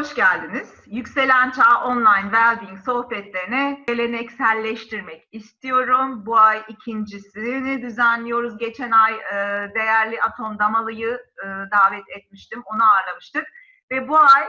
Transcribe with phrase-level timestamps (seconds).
[0.00, 0.84] hoş geldiniz.
[0.86, 6.26] Yükselen Çağ Online Wellbeing sohbetlerine gelenekselleştirmek istiyorum.
[6.26, 8.58] Bu ay ikincisini düzenliyoruz.
[8.58, 9.34] Geçen ay e,
[9.74, 13.46] değerli Atom Damalı'yı e, davet etmiştim, onu ağırlamıştık.
[13.90, 14.44] Ve bu ay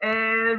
[0.00, 0.10] e,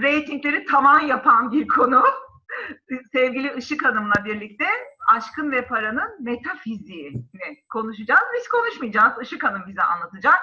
[0.01, 2.03] reytingleri tavan yapan bir konu.
[3.11, 4.65] Sevgili Işık Hanım'la birlikte
[5.07, 7.23] aşkın ve paranın metafiziğini
[7.69, 8.25] konuşacağız.
[8.37, 10.39] Biz konuşmayacağız, Işık Hanım bize anlatacak.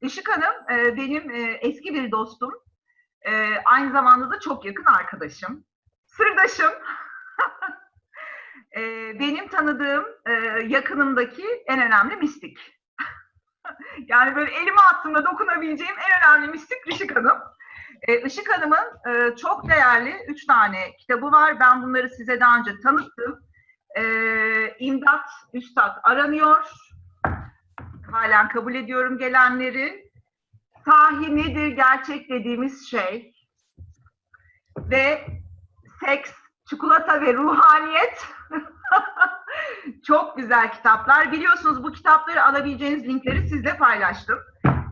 [0.00, 1.30] Işık Hanım e, benim
[1.60, 2.63] eski bir dostum.
[3.24, 5.64] E, aynı zamanda da çok yakın arkadaşım.
[6.06, 6.72] Sırdaşım.
[8.76, 8.80] e,
[9.20, 10.32] benim tanıdığım e,
[10.68, 12.58] yakınımdaki en önemli mistik.
[14.08, 17.38] yani böyle elime attığımda dokunabileceğim en önemli mistik Işık Hanım.
[18.02, 21.60] E, Işık Hanım'ın e, çok değerli üç tane kitabı var.
[21.60, 23.40] Ben bunları size daha önce tanıttım.
[23.96, 24.04] E,
[24.78, 26.64] İmdat Üstad Aranıyor
[28.14, 30.10] halen kabul ediyorum gelenleri.
[30.84, 33.34] Sahi nedir gerçek dediğimiz şey
[34.78, 35.26] ve
[36.04, 36.32] seks,
[36.70, 38.26] çikolata ve ruhaniyet
[40.06, 41.32] çok güzel kitaplar.
[41.32, 44.38] Biliyorsunuz bu kitapları alabileceğiniz linkleri sizle paylaştım.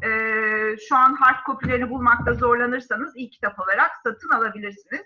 [0.04, 5.02] Ee, şu an hard kopilerini bulmakta zorlanırsanız iyi kitap olarak satın alabilirsiniz.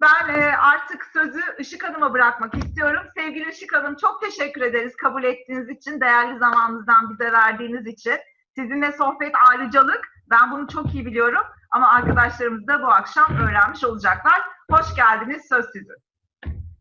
[0.00, 3.02] Ben e, artık sözü Işık Hanım'a bırakmak istiyorum.
[3.16, 8.18] Sevgili Işık Hanım çok teşekkür ederiz kabul ettiğiniz için, değerli zamanınızdan bize verdiğiniz için.
[8.56, 10.11] Sizinle sohbet ayrıcalık.
[10.32, 14.40] Ben bunu çok iyi biliyorum ama arkadaşlarımız da bu akşam öğrenmiş olacaklar.
[14.70, 15.96] Hoş geldiniz, söz sizin.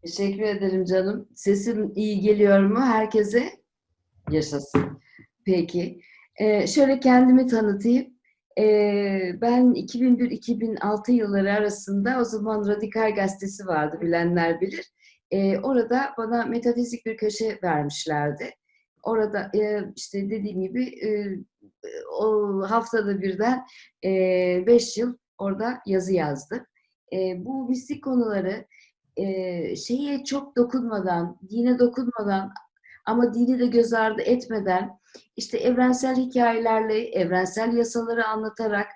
[0.03, 1.27] Teşekkür ederim canım.
[1.35, 3.49] Sesim iyi geliyor mu herkese?
[4.30, 5.02] Yaşasın.
[5.45, 6.02] Peki.
[6.35, 8.08] Ee, şöyle kendimi tanıtayım.
[8.58, 14.91] Ee, ben 2001-2006 yılları arasında o zaman Radikal Gazetesi vardı bilenler bilir.
[15.31, 18.49] Ee, orada bana metafizik bir köşe vermişlerdi.
[19.03, 21.38] Orada e, işte dediğim gibi e,
[22.19, 23.65] o haftada birden
[24.03, 26.59] 5 e, yıl orada yazı yazdım.
[27.13, 28.65] E, bu mistik konuları
[29.17, 32.52] e, şeye çok dokunmadan, dine dokunmadan
[33.05, 34.89] ama dini de göz ardı etmeden
[35.36, 38.87] işte evrensel hikayelerle, evrensel yasaları anlatarak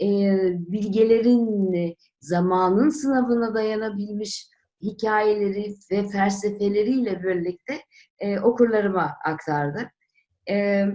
[0.00, 0.06] e,
[0.72, 4.48] bilgelerin zamanın sınavına dayanabilmiş
[4.82, 7.80] hikayeleri ve felsefeleriyle birlikte
[8.18, 9.90] e, okurlarıma aktardı.
[10.50, 10.86] E,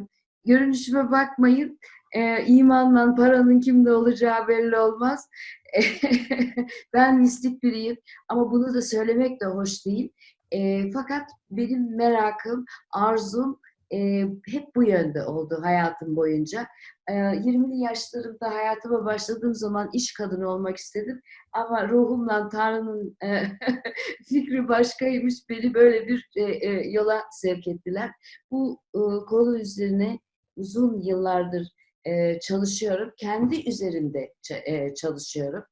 [0.47, 1.79] görünüşüme bakmayın.
[2.11, 5.29] E, imanla paranın kimde olacağı belli olmaz.
[6.93, 7.97] ben mistik biriyim
[8.29, 10.13] ama bunu da söylemek de hoş değil.
[10.51, 13.59] E, fakat benim merakım, arzum
[13.93, 16.67] e, hep bu yönde oldu hayatım boyunca.
[17.07, 21.21] E, 20'li yaşlarımda hayatıma başladığım zaman iş kadını olmak istedim.
[21.51, 23.43] Ama ruhumla Tanrı'nın e,
[24.29, 25.35] fikri başkaymış.
[25.49, 28.11] Beni böyle bir e, e, yola sevk ettiler.
[28.51, 30.19] Bu e, konu üzerine
[30.57, 31.67] uzun yıllardır
[32.05, 33.11] e, çalışıyorum.
[33.17, 34.33] Kendi üzerinde
[34.65, 35.63] e, çalışıyorum.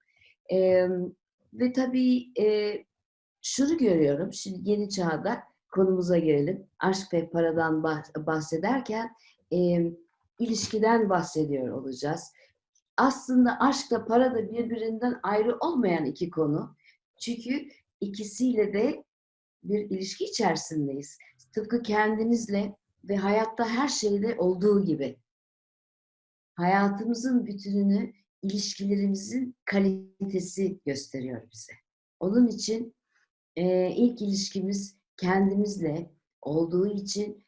[0.51, 0.87] E,
[1.53, 2.75] ve tabii e,
[3.41, 6.67] şunu görüyorum, şimdi yeni çağda konumuza gelelim.
[6.79, 7.83] Aşk ve paradan
[8.17, 9.09] bahsederken
[9.53, 9.57] e,
[10.39, 12.31] ilişkiden bahsediyor olacağız.
[12.97, 16.75] Aslında aşkla para da birbirinden ayrı olmayan iki konu.
[17.19, 17.67] Çünkü
[18.01, 19.03] ikisiyle de
[19.63, 21.17] bir ilişki içerisindeyiz.
[21.53, 22.75] Tıpkı kendimizle
[23.09, 25.19] ve hayatta her şeyde olduğu gibi.
[26.55, 31.73] Hayatımızın bütününü, ilişkilerimizin kalitesi gösteriyor bize.
[32.19, 32.95] Onun için
[33.55, 36.11] e, ilk ilişkimiz kendimizle
[36.41, 37.45] olduğu için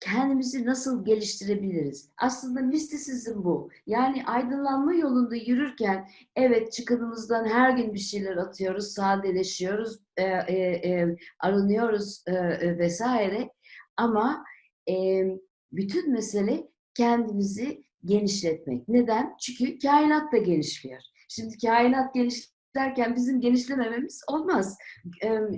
[0.00, 2.10] kendimizi nasıl geliştirebiliriz?
[2.16, 3.70] Aslında mistisizm bu.
[3.86, 10.54] Yani aydınlanma yolunda yürürken evet çıkınımızdan her gün bir şeyler atıyoruz, sadeleşiyoruz, e, e,
[10.90, 13.50] e, arınıyoruz e, e, vesaire.
[13.96, 14.44] Ama
[14.88, 15.24] e,
[15.72, 18.88] bütün mesele kendimizi genişletmek.
[18.88, 19.36] Neden?
[19.40, 21.00] Çünkü kainat da genişliyor.
[21.28, 24.78] Şimdi kainat geniş derken bizim genişlemememiz olmaz.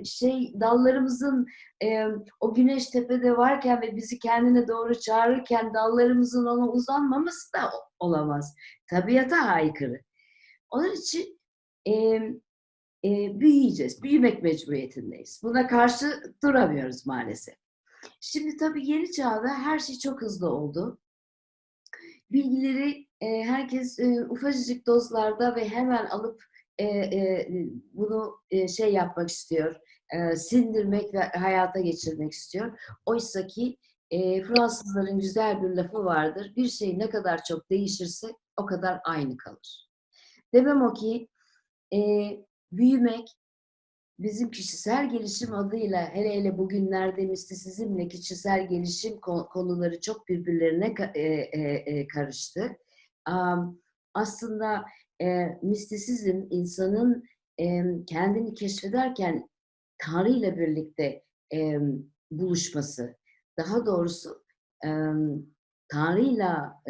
[0.05, 1.47] şey dallarımızın
[2.39, 8.55] o güneş tepede varken ve bizi kendine doğru çağırırken dallarımızın ona uzanmaması da olamaz.
[8.89, 10.01] Tabiata aykırı.
[10.69, 11.39] Onun için
[11.85, 11.93] e,
[13.05, 14.03] e, büyüyeceğiz.
[14.03, 15.41] Büyümek mecburiyetindeyiz.
[15.43, 16.05] Buna karşı
[16.43, 17.60] duramıyoruz maalesef.
[18.19, 20.99] Şimdi tabii yeni çağda her şey çok hızlı oldu.
[22.31, 26.43] Bilgileri e, herkes e, ufacık dozlarda ve hemen alıp
[26.77, 27.47] e, e,
[27.93, 28.41] bunu
[28.77, 29.75] şey yapmak istiyor,
[30.35, 32.79] sindirmek ve hayata geçirmek istiyor.
[33.05, 33.77] Oysa ki
[34.47, 36.53] Fransızların güzel bir lafı vardır.
[36.55, 38.27] Bir şey ne kadar çok değişirse
[38.57, 39.89] o kadar aynı kalır.
[40.53, 41.27] Demem o ki
[42.71, 43.27] büyümek
[44.23, 49.19] bizim kişisel gelişim adıyla hele hele bugünlerde mistisizmle kişisel gelişim
[49.53, 52.77] konuları çok birbirlerine e, e, e, karıştı.
[54.13, 54.85] Aslında
[55.61, 57.23] mistisizm insanın
[58.07, 59.49] kendini keşfederken
[59.97, 61.23] Tanrı ile birlikte
[62.31, 63.17] buluşması,
[63.57, 64.43] daha doğrusu
[65.87, 66.83] Tanrı'yla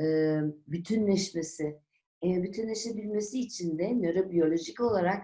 [0.68, 1.80] bütünleşmesi,
[2.24, 5.24] bütünleşebilmesi için de nörobiyolojik olarak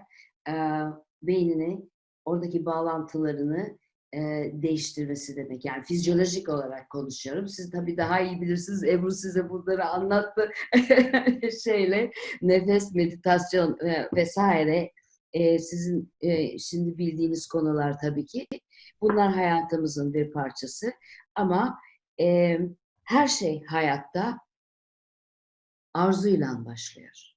[1.22, 1.90] beynini,
[2.28, 3.78] oradaki bağlantılarını
[4.14, 4.20] e,
[4.54, 5.66] değiştirmesi demek.
[5.66, 7.48] Yani fizyolojik olarak konuşuyorum.
[7.48, 8.84] Siz tabii daha iyi bilirsiniz.
[8.84, 10.52] Ebru size bunları anlattı.
[11.64, 14.92] Şeyle nefes, meditasyon e, vesaire
[15.34, 18.48] e, sizin e, şimdi bildiğiniz konular tabii ki.
[19.02, 20.92] Bunlar hayatımızın bir parçası.
[21.36, 21.80] Ama
[22.20, 22.60] e,
[23.04, 24.38] her şey hayatta
[25.94, 27.34] arzuyla başlıyor.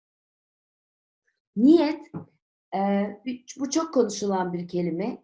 [1.57, 2.01] Niyet,
[3.59, 5.23] bu çok konuşulan bir kelime.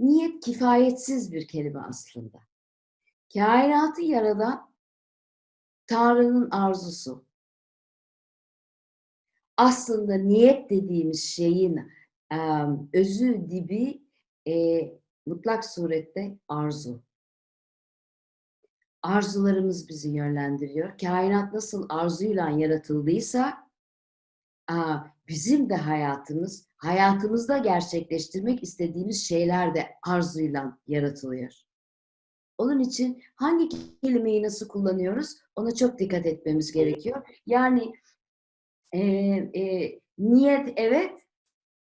[0.00, 2.38] Niyet kifayetsiz bir kelime aslında.
[3.34, 4.70] Kainatı yaradan
[5.86, 7.24] Tanrı'nın arzusu.
[9.56, 11.92] Aslında niyet dediğimiz şeyin
[12.92, 14.02] özü, dibi
[15.26, 17.02] mutlak surette arzu.
[19.02, 20.98] Arzularımız bizi yönlendiriyor.
[20.98, 23.70] Kainat nasıl arzuyla yaratıldıysa
[25.28, 31.52] bizim de hayatımız, hayatımızda gerçekleştirmek istediğimiz şeyler de arzuyla yaratılıyor.
[32.58, 33.68] Onun için hangi
[34.02, 37.40] kelimeyi nasıl kullanıyoruz ona çok dikkat etmemiz gerekiyor.
[37.46, 37.92] Yani
[38.92, 41.20] e, e, niyet evet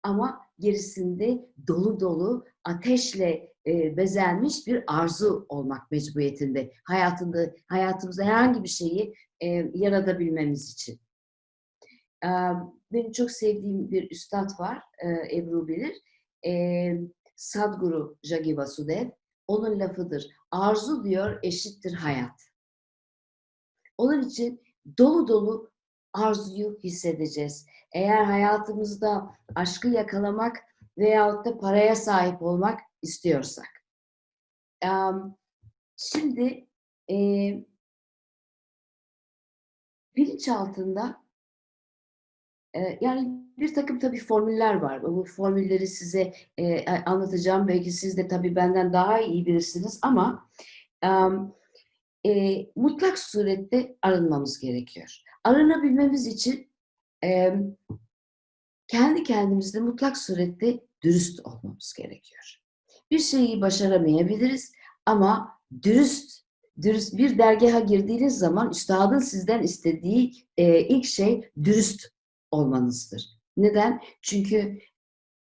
[0.04, 6.72] ama gerisinde dolu dolu ateşle e, bezenmiş bir arzu olmak mecburiyetinde.
[6.84, 11.00] Hayatında, hayatımızda herhangi bir şeyi e, yaratabilmemiz için.
[12.92, 14.84] Benim çok sevdiğim bir üstad var,
[15.34, 16.02] Ebru bilir.
[17.36, 19.10] Sadguru Jagi Vasudev.
[19.48, 20.28] Onun lafıdır.
[20.52, 22.42] Arzu diyor eşittir hayat.
[23.98, 24.64] Onun için
[24.98, 25.72] dolu dolu
[26.14, 27.66] arzuyu hissedeceğiz.
[27.94, 30.58] Eğer hayatımızda aşkı yakalamak
[30.98, 33.68] veyahut da paraya sahip olmak istiyorsak.
[35.98, 36.68] Şimdi
[40.16, 41.31] bilinç altında e,
[43.02, 45.04] yani bir takım tabii formüller var.
[45.04, 46.34] Bu formülleri size
[47.06, 47.68] anlatacağım.
[47.68, 50.50] Belki siz de tabii benden daha iyi bilirsiniz ama
[52.76, 55.22] mutlak surette arınmamız gerekiyor.
[55.44, 56.68] Arınabilmemiz için
[58.88, 62.62] kendi kendimizde mutlak surette dürüst olmamız gerekiyor.
[63.12, 64.74] Bir şeyi başaramayabiliriz
[65.06, 66.42] ama dürüst
[66.82, 72.08] dürüst bir dergaha girdiğiniz zaman üstadın sizden istediği e, ilk şey dürüst
[72.52, 73.30] olmanızdır.
[73.58, 74.02] Neden?
[74.22, 74.80] Çünkü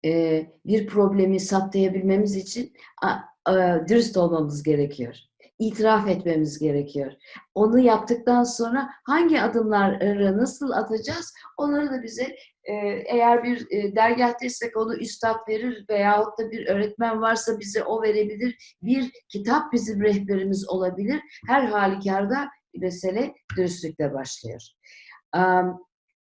[0.04, 2.72] e, bir problemi saptayabilmemiz için
[3.02, 3.16] a,
[3.50, 5.16] a, dürüst olmamız gerekiyor.
[5.58, 7.12] İtiraf etmemiz gerekiyor.
[7.54, 14.76] Onu yaptıktan sonra hangi adımları nasıl atacağız onları da bize ee, eğer bir e, dergahtaysak
[14.76, 18.76] onu üstad verir veyahut da bir öğretmen varsa bize o verebilir.
[18.82, 21.20] Bir kitap bizim rehberimiz olabilir.
[21.46, 24.62] Her halükarda mesele dürüstlükle başlıyor.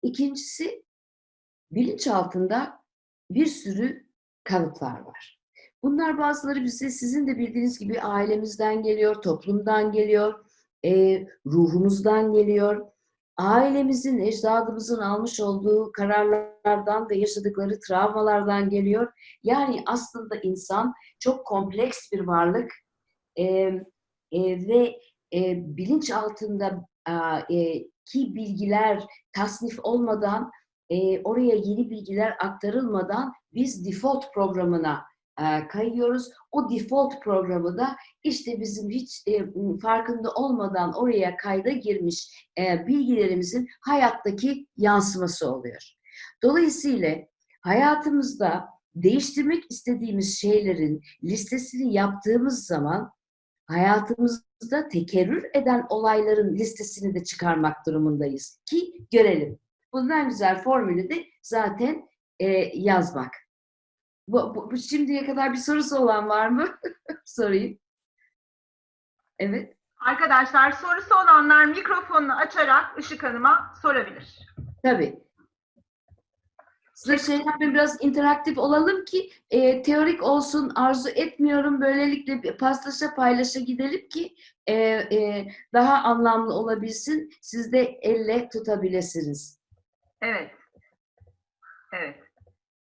[0.04, 0.84] İkincisi
[1.70, 2.82] bilinç altında
[3.30, 4.06] bir sürü
[4.44, 5.40] kanıtlar var.
[5.82, 10.44] Bunlar bazıları bize sizin de bildiğiniz gibi ailemizden geliyor, toplumdan geliyor,
[10.84, 12.94] e, ruhumuzdan geliyor
[13.36, 19.12] ailemizin, ecdadımızın almış olduğu kararlardan ve yaşadıkları travmalardan geliyor.
[19.42, 22.72] Yani aslında insan çok kompleks bir varlık
[23.36, 23.44] e,
[24.32, 25.00] e, ve
[25.34, 26.86] e, bilinç altında
[28.06, 30.50] ki bilgiler tasnif olmadan,
[31.24, 35.02] oraya yeni bilgiler aktarılmadan biz default programına
[35.68, 36.28] kayıyoruz.
[36.52, 39.24] O default programı da işte bizim hiç
[39.82, 45.94] farkında olmadan oraya kayda girmiş bilgilerimizin hayattaki yansıması oluyor.
[46.42, 47.16] Dolayısıyla
[47.60, 53.10] hayatımızda değiştirmek istediğimiz şeylerin listesini yaptığımız zaman
[53.66, 59.58] hayatımızda tekerrür eden olayların listesini de çıkarmak durumundayız ki görelim.
[59.92, 62.08] Bundan güzel formülü de zaten
[62.40, 63.34] e, yazmak.
[64.28, 66.68] Bu, bu şimdiye kadar bir sorusu olan var mı?
[67.24, 67.78] Sorayım.
[69.38, 69.76] Evet.
[69.96, 74.38] Arkadaşlar sorusu olanlar mikrofonunu açarak Işık Hanım'a sorabilir.
[74.82, 75.24] Tabii.
[77.04, 81.80] Size şey yapayım biraz interaktif olalım ki e, teorik olsun arzu etmiyorum.
[81.80, 84.34] Böylelikle paslaşa paylaşa gidelim ki
[84.66, 87.30] e, e, daha anlamlı olabilsin.
[87.40, 89.60] Siz de elle tutabilirsiniz.
[90.22, 90.50] Evet.
[91.92, 92.16] Evet.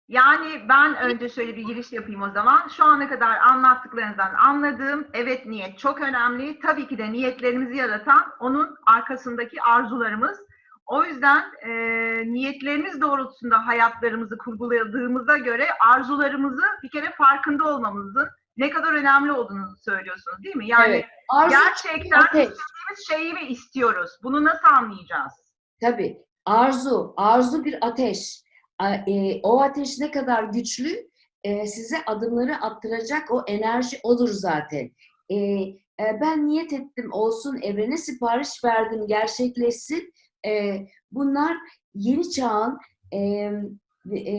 [0.09, 2.69] Yani ben önce şöyle bir giriş yapayım o zaman.
[2.69, 6.59] Şu ana kadar anlattıklarınızdan anladığım, evet niyet çok önemli.
[6.61, 10.39] Tabii ki de niyetlerimizi yaratan onun arkasındaki arzularımız.
[10.93, 11.71] O yüzden e,
[12.33, 20.43] niyetlerimiz doğrultusunda hayatlarımızı kurguladığımıza göre arzularımızı bir kere farkında olmamızın ne kadar önemli olduğunu söylüyorsunuz
[20.45, 20.69] değil mi?
[20.69, 21.05] Yani Evet.
[21.29, 22.49] Arzu gerçekten ateş.
[22.49, 24.11] istediğimiz şeyi mi istiyoruz?
[24.23, 25.33] Bunu nasıl anlayacağız?
[25.81, 26.19] Tabii.
[26.45, 28.43] Arzu, arzu bir ateş.
[29.07, 31.11] E, o ateş ne kadar güçlü,
[31.45, 34.91] e, size adımları attıracak o enerji odur zaten.
[35.31, 35.37] E,
[36.01, 40.13] ben niyet ettim olsun, evrene sipariş verdim, gerçekleşsin.
[40.47, 41.57] E, bunlar
[41.95, 42.79] yeni çağın
[43.13, 43.19] e,
[44.13, 44.31] e,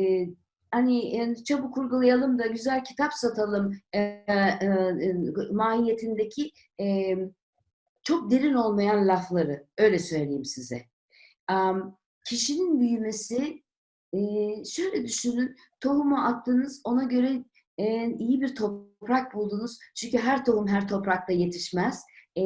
[0.00, 0.28] e,
[0.70, 4.92] hani çabuk kurgulayalım da güzel kitap satalım e, e,
[5.52, 7.16] mahiyetindeki e,
[8.02, 10.82] çok derin olmayan lafları, öyle söyleyeyim size.
[11.48, 13.62] Am, kişinin büyümesi
[14.12, 14.18] e,
[14.64, 17.44] şöyle düşünün tohumu attınız ona göre
[17.78, 22.02] e, iyi bir toprak buldunuz çünkü her tohum her toprakta yetişmez
[22.38, 22.42] e,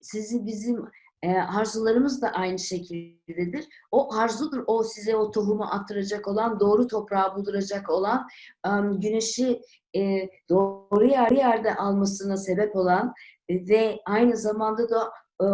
[0.00, 0.84] sizi bizim
[1.22, 7.36] e, arzularımız da aynı şekildedir o arzudur o size o tohumu attıracak olan doğru toprağı
[7.36, 8.28] bulduracak olan
[8.62, 9.60] am, güneşi
[9.96, 13.14] e, doğru yer- yerde almasına sebep olan
[13.50, 15.10] ve aynı zamanda da
[15.40, 15.46] e,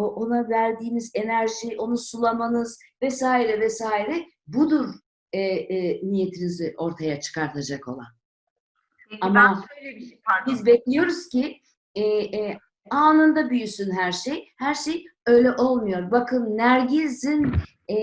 [0.00, 4.94] ona verdiğiniz enerji, onu sulamanız vesaire vesaire budur
[5.32, 8.06] e, e, niyetinizi ortaya çıkartacak olan.
[9.10, 10.54] Peki Ama ben şöyle bir şey, pardon.
[10.54, 11.60] Biz bekliyoruz ki
[11.94, 12.58] e, e,
[12.90, 14.52] anında büyüsün her şey.
[14.58, 16.10] Her şey öyle olmuyor.
[16.10, 17.52] Bakın Nergiz'in
[17.90, 17.96] e,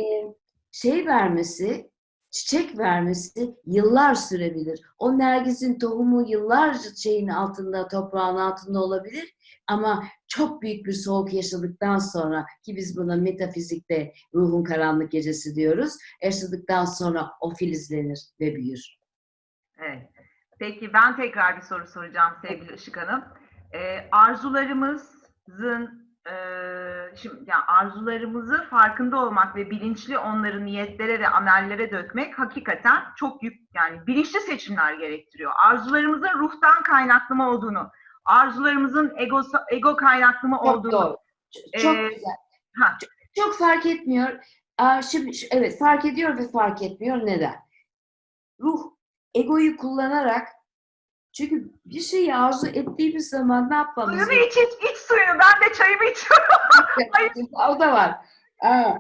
[0.71, 1.91] şey vermesi,
[2.31, 4.81] çiçek vermesi yıllar sürebilir.
[4.97, 9.35] O Nergiz'in tohumu yıllarca şeyin altında, toprağın altında olabilir.
[9.67, 15.93] Ama çok büyük bir soğuk yaşadıktan sonra ki biz buna metafizikte ruhun karanlık gecesi diyoruz.
[16.23, 18.99] Yaşadıktan sonra o filizlenir ve büyür.
[19.79, 20.09] Evet.
[20.59, 23.23] Peki ben tekrar bir soru soracağım sevgili Işık Hanım.
[23.73, 25.98] Ee, arzularımızın
[26.31, 26.35] e,
[27.15, 33.59] şimdi yani arzularımızı farkında olmak ve bilinçli onları niyetlere ve amellere dökmek hakikaten çok yük
[33.73, 35.51] yani bilinçli seçimler gerektiriyor.
[35.55, 37.91] Arzularımızın ruhtan kaynaklı mı olduğunu,
[38.25, 41.17] arzularımızın ego ego kaynaklı mı Çok olduğunu doğru.
[41.51, 42.35] Çok, çok Ee, güzel.
[42.79, 42.97] ha.
[43.01, 44.29] Çok, çok fark etmiyor.
[44.77, 47.17] Aa, şimdi evet fark ediyor ve fark etmiyor.
[47.25, 47.55] Neden?
[48.61, 48.81] Ruh
[49.35, 50.47] egoyu kullanarak
[51.33, 55.39] çünkü bir şeyi arzu ettiğimiz zaman ne yapmamız Suyunu iç, iç, iç suyunu.
[55.39, 56.45] Ben de çayımı içiyorum.
[57.69, 58.15] O da var.
[58.61, 58.93] Aa,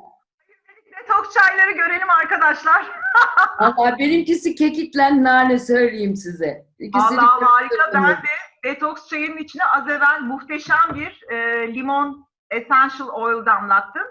[1.01, 2.85] Detoks çayları görelim arkadaşlar.
[3.57, 6.65] ama benimkisi kekikle nane söyleyeyim size.
[6.79, 7.91] İkisini Allah harika.
[7.93, 8.15] Ben de
[8.63, 14.03] detoks çayının içine az evvel muhteşem bir e, limon essential oil damlattım.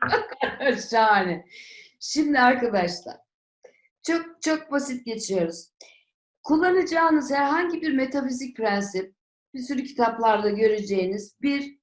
[0.90, 1.46] Şahane.
[2.00, 3.16] Şimdi arkadaşlar
[4.06, 5.68] çok çok basit geçiyoruz.
[6.46, 9.14] Kullanacağınız herhangi bir metafizik prensip
[9.54, 11.78] bir sürü kitaplarda göreceğiniz bir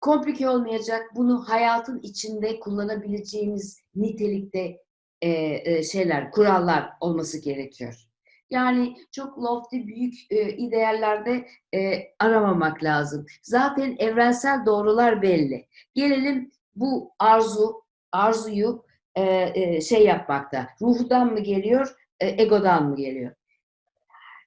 [0.00, 1.10] komplike olmayacak.
[1.16, 4.78] Bunu hayatın içinde kullanabileceğiniz nitelikte
[5.22, 5.30] e,
[5.64, 8.08] e, şeyler, kurallar olması gerekiyor.
[8.50, 13.26] Yani çok lofty, büyük e, ideallerde e, aramamak lazım.
[13.42, 15.66] Zaten evrensel doğrular belli.
[15.94, 17.82] Gelelim bu arzu,
[18.12, 20.68] arzuyu e, e, şey yapmakta.
[20.82, 23.37] Ruhdan mı geliyor, e, egodan mı geliyor?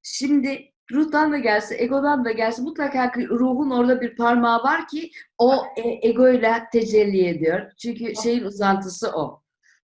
[0.03, 5.63] Şimdi ruhtan da gelse, egodan da gelse mutlaka ruhun orada bir parmağı var ki o
[5.77, 7.71] e, egoyla tecelli ediyor.
[7.77, 9.41] Çünkü şeyin uzantısı o.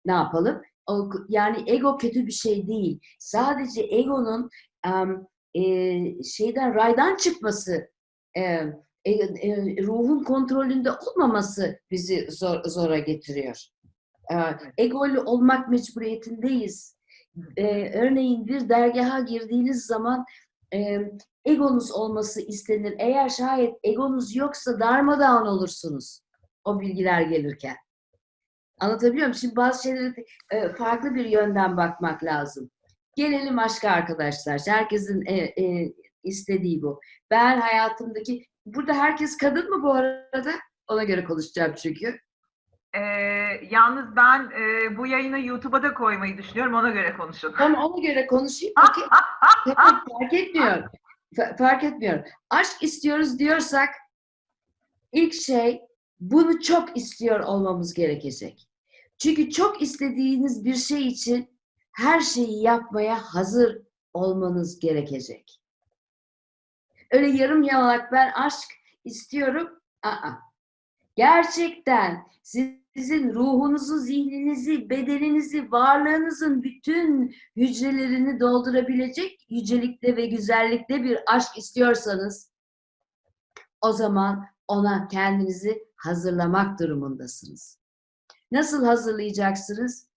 [0.05, 0.61] Ne yapalım?
[0.87, 2.99] O, yani ego kötü bir şey değil.
[3.19, 4.49] Sadece egonun
[4.85, 7.89] em, e, şeyden raydan çıkması
[8.37, 8.41] e,
[9.05, 13.67] e, e, ruhun kontrolünde olmaması bizi zor, zora getiriyor.
[14.31, 14.35] E,
[14.83, 16.96] egolu olmak mecburiyetindeyiz.
[17.57, 20.25] E, örneğin bir dergaha girdiğiniz zaman
[20.73, 20.97] e,
[21.45, 22.95] egonuz olması istenir.
[22.97, 26.21] Eğer şayet egonuz yoksa darmadağın olursunuz
[26.65, 27.75] o bilgiler gelirken.
[28.79, 29.33] Anlatabiliyor muyum?
[29.33, 30.13] Şimdi bazı şeylere
[30.51, 32.71] e, farklı bir yönden bakmak lazım.
[33.15, 34.61] Gelelim aşka arkadaşlar.
[34.65, 36.99] Herkesin e, e, istediği bu.
[37.31, 40.51] Ben hayatımdaki Burada herkes kadın mı bu arada?
[40.87, 42.19] Ona göre konuşacağım çünkü.
[42.97, 43.01] E,
[43.71, 46.73] yalnız ben e, bu yayını YouTube'a da koymayı düşünüyorum.
[46.73, 47.53] Ona göre konuşun.
[47.57, 48.73] Tamam ona göre konuşayım.
[48.89, 49.03] Okey.
[49.75, 50.83] Tamam, fark etmiyor.
[51.35, 52.27] Fa- fark etmiyor.
[52.49, 53.89] Aşk istiyoruz diyorsak
[55.11, 55.81] ilk şey
[56.19, 58.67] bunu çok istiyor olmamız gerekecek.
[59.17, 61.59] Çünkü çok istediğiniz bir şey için
[61.91, 63.81] her şeyi yapmaya hazır
[64.13, 65.61] olmanız gerekecek.
[67.11, 68.69] Öyle yarım yamalak ben aşk
[69.03, 69.69] istiyorum.
[70.03, 70.31] Aa.
[71.15, 72.27] Gerçekten
[72.97, 82.51] sizin ruhunuzu, zihninizi, bedeninizi, varlığınızın bütün hücrelerini doldurabilecek yücelikte ve güzellikte bir aşk istiyorsanız
[83.81, 87.79] o zaman ona kendinizi hazırlamak durumundasınız.
[88.51, 90.07] Nasıl hazırlayacaksınız?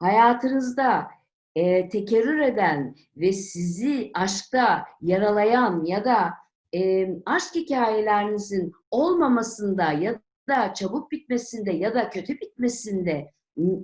[0.00, 1.08] Hayatınızda
[1.54, 6.34] e, tekerrür eden ve sizi aşkta yaralayan ya da
[6.74, 13.30] e, aşk hikayelerinizin olmamasında ya da çabuk bitmesinde ya da kötü bitmesinde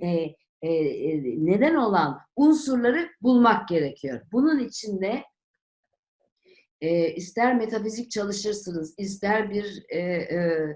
[0.01, 4.21] e, e, e, neden olan unsurları bulmak gerekiyor.
[4.31, 5.23] Bunun için de
[6.81, 10.67] e, ister metafizik çalışırsınız, ister bir e, e,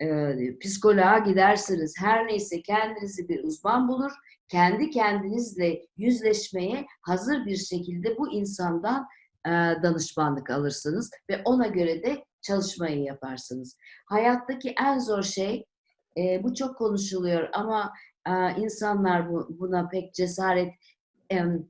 [0.00, 4.12] e, psikoloğa gidersiniz, her neyse kendinizi bir uzman bulur,
[4.48, 9.06] kendi kendinizle yüzleşmeye hazır bir şekilde bu insandan
[9.46, 9.50] e,
[9.82, 13.76] danışmanlık alırsınız ve ona göre de çalışmayı yaparsınız.
[14.06, 15.64] Hayattaki en zor şey,
[16.16, 17.92] e, bu çok konuşuluyor ama
[18.26, 20.74] e, insanlar bu, buna pek cesaret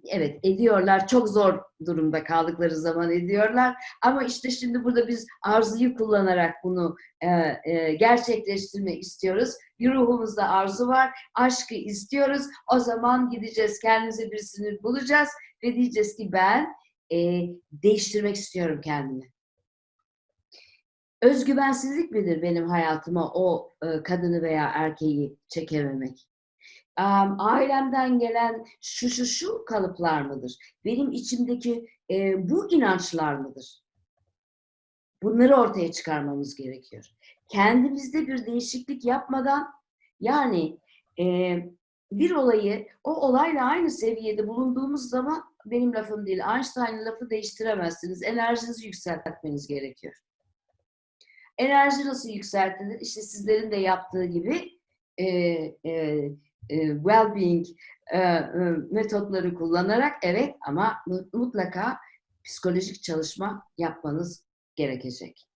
[0.08, 1.06] evet ediyorlar.
[1.06, 3.76] Çok zor durumda kaldıkları zaman ediyorlar.
[4.02, 7.28] Ama işte şimdi burada biz arzuyu kullanarak bunu e,
[7.64, 9.54] e, gerçekleştirmek istiyoruz.
[9.78, 11.10] Bir ruhumuzda arzu var.
[11.34, 12.42] Aşkı istiyoruz.
[12.74, 15.28] O zaman gideceğiz kendimize birisini bulacağız
[15.64, 16.66] ve diyeceğiz ki ben
[17.12, 17.16] e,
[17.72, 19.30] değiştirmek istiyorum kendimi.
[21.22, 26.28] Özgüvensizlik midir benim hayatıma o e, kadını veya erkeği çekememek?
[27.38, 30.56] ailemden gelen şu şu şu kalıplar mıdır?
[30.84, 33.82] Benim içimdeki e, bu inançlar mıdır?
[35.22, 37.04] Bunları ortaya çıkarmamız gerekiyor.
[37.48, 39.68] Kendimizde bir değişiklik yapmadan
[40.20, 40.78] yani
[41.20, 41.56] e,
[42.12, 48.22] bir olayı o olayla aynı seviyede bulunduğumuz zaman benim lafım değil Einstein'ın lafı değiştiremezsiniz.
[48.22, 50.14] Enerjinizi yükseltmeniz gerekiyor.
[51.58, 53.00] Enerji nasıl yükseltilir?
[53.00, 54.78] İşte sizlerin de yaptığı gibi
[55.16, 55.92] e, e,
[56.68, 57.66] e, well-being
[58.12, 58.48] e, e,
[58.90, 60.96] metotları kullanarak evet ama
[61.32, 61.98] mutlaka
[62.44, 64.44] psikolojik çalışma yapmanız
[64.76, 65.48] gerekecek.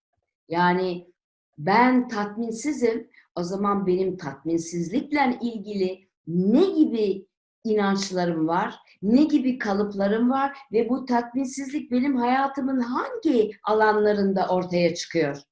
[0.48, 1.12] Yani
[1.58, 7.26] ben tatminsizim, o zaman benim tatminsizlikle ilgili ne gibi
[7.64, 15.42] inançlarım var, ne gibi kalıplarım var ve bu tatminsizlik benim hayatımın hangi alanlarında ortaya çıkıyor?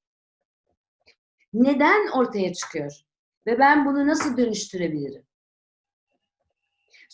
[1.53, 3.01] Neden ortaya çıkıyor?
[3.47, 5.23] Ve ben bunu nasıl dönüştürebilirim?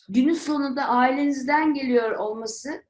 [0.10, 2.84] günün sonunda ailenizden geliyor olması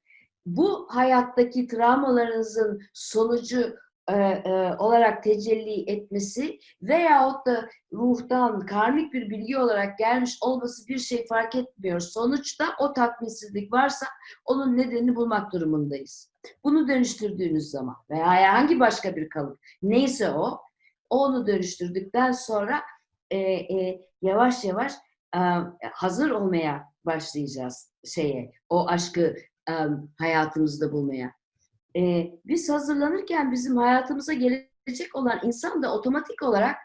[0.46, 3.76] bu hayattaki travmalarınızın sonucu
[4.10, 10.98] e, e, olarak tecelli etmesi veyahut da ruhtan karmik bir bilgi olarak gelmiş olması bir
[10.98, 12.00] şey fark etmiyor.
[12.00, 14.06] Sonuçta o tatminsizlik varsa
[14.46, 16.32] onun nedenini bulmak durumundayız.
[16.64, 20.62] Bunu dönüştürdüğünüz zaman veya herhangi başka bir kalıp neyse o
[21.10, 22.82] onu dönüştürdükten sonra
[23.32, 24.94] e, e, yavaş yavaş
[25.36, 25.40] e,
[25.92, 29.36] hazır olmaya başlayacağız şeye, o aşkı
[29.70, 31.34] um, hayatımızda bulmaya.
[31.98, 36.78] Ee, biz hazırlanırken bizim hayatımıza gelecek olan insan da otomatik olarak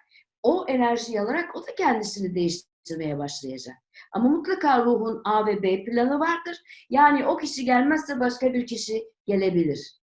[0.42, 3.76] o enerjiyi alarak o da kendisini değiştirmeye başlayacak.
[4.12, 6.56] Ama mutlaka ruhun A ve B planı vardır.
[6.90, 10.00] Yani o kişi gelmezse başka bir kişi gelebilir.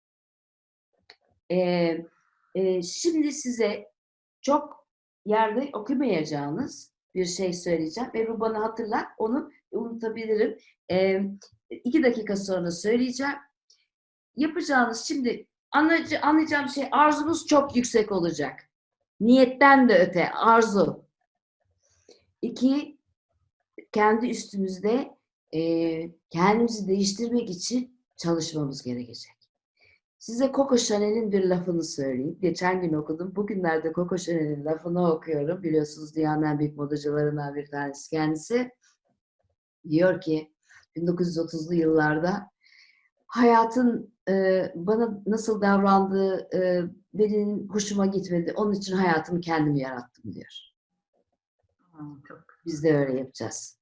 [1.52, 1.98] Ee,
[2.56, 3.88] e, şimdi size
[4.46, 4.88] çok
[5.26, 9.06] yerde okumayacağınız bir şey söyleyeceğim ve bu bana hatırlat.
[9.18, 10.58] Onu unutabilirim.
[10.92, 11.22] E,
[11.70, 13.36] iki dakika sonra söyleyeceğim.
[14.36, 15.48] Yapacağınız şimdi
[16.22, 18.70] anlayacağım şey arzumuz çok yüksek olacak.
[19.20, 21.06] Niyetten de öte arzu.
[22.42, 22.98] İki,
[23.92, 25.18] kendi üstümüzde
[25.54, 25.62] e,
[26.30, 29.35] kendimizi değiştirmek için çalışmamız gerekecek.
[30.26, 32.38] Size Coco Chanel'in bir lafını söyleyeyim.
[32.42, 33.36] Geçen gün okudum.
[33.36, 35.64] Bugünlerde Coco Chanel'in lafını okuyorum.
[35.64, 38.72] Biliyorsunuz dünyanın en büyük modacılarından bir tanesi kendisi
[39.90, 40.54] diyor ki
[40.96, 42.50] 1930'lu yıllarda
[43.28, 46.84] hayatın e, bana nasıl davrandığı e,
[47.14, 48.54] benim hoşuma gitmedi.
[48.56, 50.60] Onun için hayatımı kendim yarattım diyor.
[52.66, 53.80] Biz de öyle yapacağız.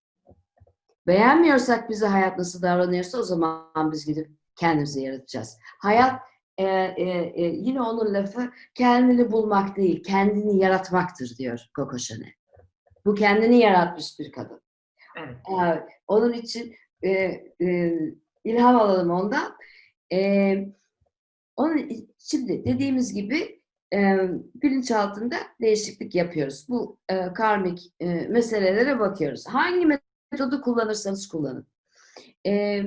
[1.07, 5.57] Beğenmiyorsak bize hayat nasıl davranıyorsa o zaman biz gidip kendimizi yaratacağız.
[5.79, 12.33] Hayat e, e, e, yine onun lafı kendini bulmak değil, kendini yaratmaktır diyor Coco Chanel.
[13.05, 14.61] Bu kendini yaratmış bir kadın.
[15.17, 15.35] Evet.
[15.49, 17.09] Ee, onun için e,
[17.61, 17.99] e,
[18.43, 19.57] ilham alalım ondan.
[20.13, 20.55] E,
[21.55, 21.89] onun
[22.19, 23.61] şimdi dediğimiz gibi
[23.93, 24.17] e,
[24.55, 26.65] bilinç altında değişiklik yapıyoruz.
[26.69, 29.47] Bu e, karmik e, meselelere bakıyoruz.
[29.47, 29.85] Hangi
[30.31, 31.67] metodu kullanırsanız kullanın.
[32.45, 32.81] E,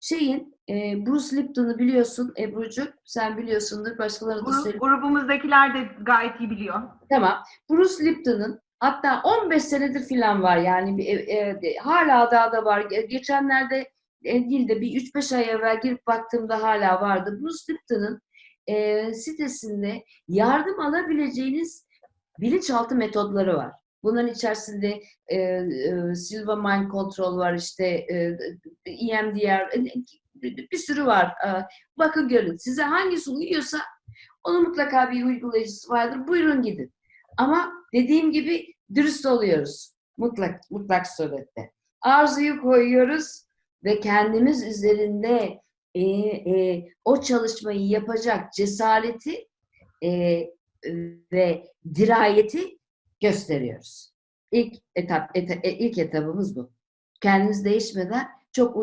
[0.00, 2.88] şeyin e, Bruce Lipton'u biliyorsun Ebru'cu.
[3.04, 3.98] Sen biliyorsundur.
[3.98, 4.80] Başkaları da söylüyor.
[4.80, 6.82] Grubumuzdakiler de gayet iyi biliyor.
[7.10, 7.42] Tamam.
[7.70, 12.80] Bruce Lipton'un Hatta 15 senedir filan var yani e, e, hala daha da var.
[13.10, 13.90] Geçenlerde
[14.24, 17.38] e, değil de bir 3-5 ay evvel girip baktığımda hala vardı.
[17.42, 18.20] Bruce Lipton'ın
[18.66, 21.86] e, sitesinde yardım alabileceğiniz
[22.40, 23.72] bilinçaltı metodları var.
[24.02, 28.38] Bunların içerisinde e, e, Silva Mind Control var işte e,
[28.86, 29.92] EMDR e,
[30.34, 31.26] bir sürü var.
[31.26, 31.48] E,
[31.98, 33.78] bakın görün size hangisi uyuyorsa
[34.44, 36.28] onun mutlaka bir uygulayıcısı vardır.
[36.28, 36.92] Buyurun gidin.
[37.36, 39.94] Ama dediğim gibi dürüst oluyoruz.
[40.16, 41.70] Mutlak, mutlak surette.
[42.00, 43.44] Arzuyu koyuyoruz
[43.84, 45.60] ve kendimiz üzerinde
[45.94, 49.48] e, e, o çalışmayı yapacak cesareti
[50.04, 50.40] e,
[51.32, 52.78] ve dirayeti
[53.20, 54.12] gösteriyoruz.
[54.50, 56.72] İlk etap, eta, e, ilk etapımız bu.
[57.20, 58.76] Kendimiz değişmeden çok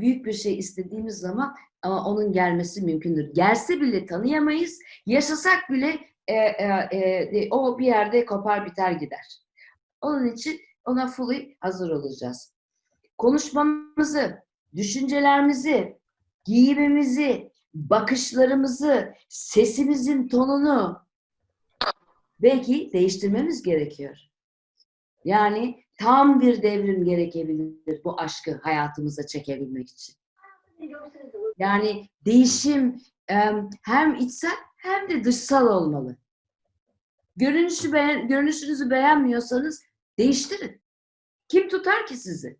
[0.00, 3.34] büyük bir şey istediğimiz zaman ama onun gelmesi mümkündür.
[3.34, 4.78] Gelse bile tanıyamayız.
[5.06, 6.66] Yaşasak bile e, e,
[7.32, 9.42] e, o bir yerde kopar biter gider.
[10.00, 12.52] Onun için ona fully hazır olacağız.
[13.18, 14.42] Konuşmamızı,
[14.76, 15.98] düşüncelerimizi,
[16.44, 21.06] giyimimizi, bakışlarımızı, sesimizin tonunu
[22.42, 24.31] belki değiştirmemiz gerekiyor.
[25.24, 30.14] Yani tam bir devrim gerekebilir bu aşkı hayatımıza çekebilmek için.
[31.58, 33.00] Yani değişim
[33.82, 36.16] hem içsel hem de dışsal olmalı.
[37.36, 39.82] Görünüşü beğen, görünüşünüzü beğenmiyorsanız
[40.18, 40.80] değiştirin.
[41.48, 42.56] Kim tutar ki sizi?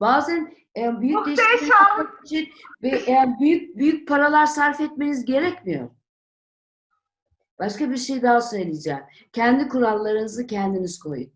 [0.00, 2.48] Bazen e, büyük değişiklikler için
[2.82, 5.90] ve e, büyük büyük paralar sarf etmeniz gerekmiyor.
[7.58, 9.02] Başka bir şey daha söyleyeceğim.
[9.32, 11.32] Kendi kurallarınızı kendiniz koyun.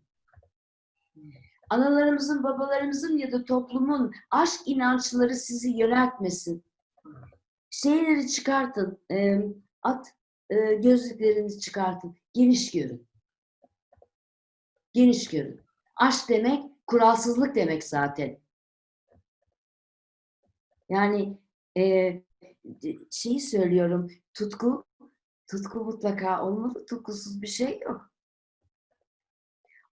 [1.69, 6.63] Analarımızın, babalarımızın ya da toplumun aşk inançları sizi yöneltmesin.
[7.69, 8.99] Şeyleri çıkartın.
[9.81, 10.13] At
[10.49, 12.15] e, gözlüklerinizi çıkartın.
[12.33, 13.07] Geniş görün.
[14.93, 15.61] Geniş görün.
[15.95, 18.37] Aşk demek kuralsızlık demek zaten.
[20.89, 21.37] Yani
[21.77, 22.13] e,
[23.11, 24.86] şeyi söylüyorum, tutku,
[25.47, 28.11] tutku mutlaka olmalı, tutkusuz bir şey yok.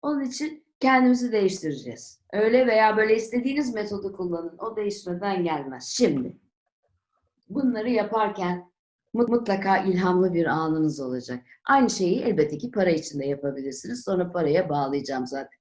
[0.01, 2.21] Onun için kendimizi değiştireceğiz.
[2.33, 4.57] Öyle veya böyle istediğiniz metodu kullanın.
[4.57, 5.83] O değişmeden gelmez.
[5.83, 6.37] Şimdi
[7.49, 8.71] bunları yaparken
[9.13, 11.43] mutlaka ilhamlı bir anınız olacak.
[11.65, 14.03] Aynı şeyi elbette ki para için de yapabilirsiniz.
[14.03, 15.59] Sonra paraya bağlayacağım zaten.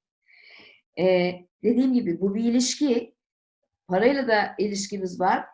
[0.98, 3.14] Ee, dediğim gibi bu bir ilişki.
[3.88, 5.46] Parayla da ilişkimiz var.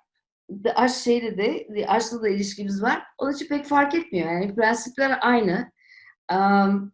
[0.75, 3.03] Aşk şeyle de, aşkla da ilişkimiz var.
[3.19, 4.33] Onun için pek fark etmiyor.
[4.33, 5.73] Yani prensipler aynı.
[6.33, 6.93] Um,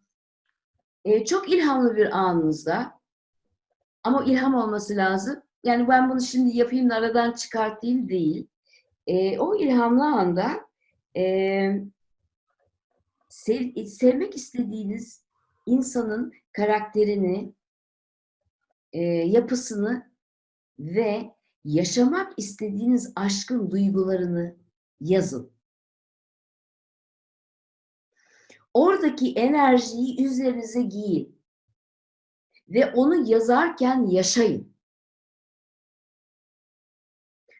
[1.05, 2.99] e, çok ilhamlı bir anınızda
[4.03, 5.41] ama ilham olması lazım.
[5.63, 8.47] Yani ben bunu şimdi yapayım da aradan çıkartayım değil.
[9.07, 10.67] E, o ilhamlı anda
[11.17, 11.23] e,
[13.29, 15.25] sev, sevmek istediğiniz
[15.65, 17.53] insanın karakterini,
[18.93, 20.11] e, yapısını
[20.79, 21.34] ve
[21.65, 24.55] yaşamak istediğiniz aşkın duygularını
[25.01, 25.51] yazın.
[28.73, 31.41] Oradaki enerjiyi üzerinize giyin.
[32.69, 34.75] Ve onu yazarken yaşayın.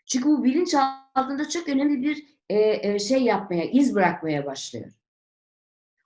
[0.05, 0.75] Çünkü bu bilinç
[1.15, 4.91] altında çok önemli bir e, e, şey yapmaya, iz bırakmaya başlıyor.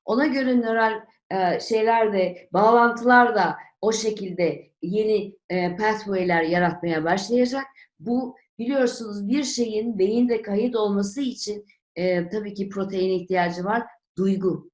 [0.05, 7.65] Ona göre nöral e, şeyler de, bağlantılar da o şekilde yeni e, pathway'ler yaratmaya başlayacak.
[7.99, 11.65] Bu biliyorsunuz bir şeyin beyinde kayıt olması için
[11.95, 13.83] e, tabii ki proteine ihtiyacı var.
[14.17, 14.71] Duygu.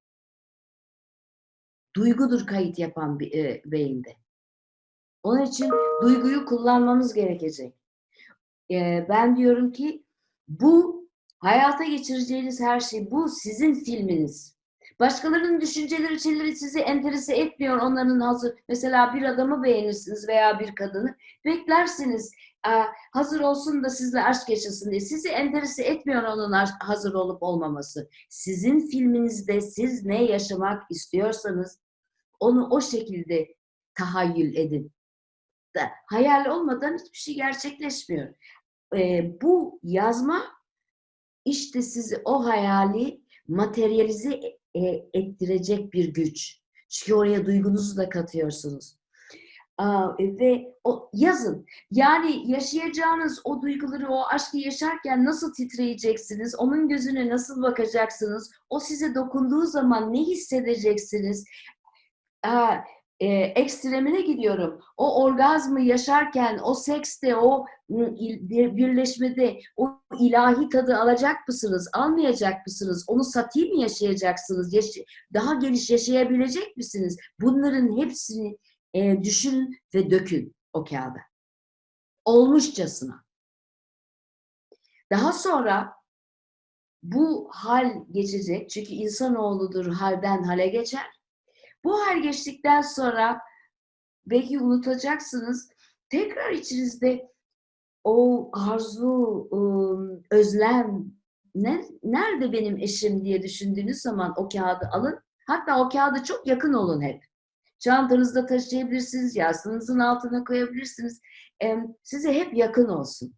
[1.96, 4.16] Duygudur kayıt yapan bir, e, beyinde.
[5.24, 7.74] Onun için duyguyu kullanmamız gerekecek.
[8.72, 10.04] E, ben diyorum ki
[10.48, 11.06] bu
[11.46, 14.55] Hayata geçireceğiniz her şey bu sizin filminiz.
[15.00, 17.78] Başkalarının düşünceleri, şeyleri sizi enterese etmiyor.
[17.78, 21.16] Onların hazır, mesela bir adamı beğenirsiniz veya bir kadını.
[21.46, 22.32] Beklersiniz
[23.12, 25.00] hazır olsun da sizle aşk yaşasın diye.
[25.00, 28.10] Sizi enterese etmiyor onun hazır olup olmaması.
[28.30, 31.80] Sizin filminizde siz ne yaşamak istiyorsanız
[32.40, 33.56] onu o şekilde
[33.96, 34.92] tahayyül edin.
[36.06, 38.36] Hayal olmadan hiçbir şey gerçekleşmiyor.
[38.96, 40.44] Ee, bu yazma
[41.46, 44.40] işte sizi o hayali materyalize
[44.76, 46.60] e, ettirecek bir güç.
[46.90, 48.96] Çünkü oraya duygunuzu da katıyorsunuz.
[49.78, 51.66] Aa, ve o yazın.
[51.92, 56.56] Yani yaşayacağınız o duyguları, o aşkı yaşarken nasıl titreyeceksiniz?
[56.56, 58.52] Onun gözüne nasıl bakacaksınız?
[58.70, 61.46] O size dokunduğu zaman ne hissedeceksiniz?
[62.44, 62.76] Aa,
[63.20, 64.82] e, ekstremine gidiyorum.
[64.98, 73.06] O orgazmı yaşarken, o sekste, o birleşmede o ilahi tadı alacak mısınız, almayacak mısınız?
[73.08, 74.74] Onu satayım mı yaşayacaksınız?
[74.74, 74.86] Yaş
[75.34, 77.18] daha geniş yaşayabilecek misiniz?
[77.42, 78.58] Bunların hepsini
[78.94, 81.20] e, düşünün ve dökün o kağıda.
[82.26, 83.26] Olmuşçasına.
[85.12, 85.94] Daha sonra
[87.04, 88.70] bu hal geçecek.
[88.70, 91.15] Çünkü insanoğludur halden hale geçer
[91.86, 93.42] Bu hal geçtikten sonra
[94.26, 95.70] belki unutacaksınız.
[96.10, 97.32] Tekrar içinizde
[98.04, 99.48] o arzu,
[100.32, 101.06] özlem,
[101.56, 105.20] ne, nerede benim eşim diye düşündüğünüz zaman o kağıdı alın.
[105.48, 107.24] Hatta o kağıda çok yakın olun hep.
[107.80, 111.22] Çantanızda taşıyabilirsiniz, yastığınızın altına koyabilirsiniz.
[112.04, 113.34] Size hep yakın olsun.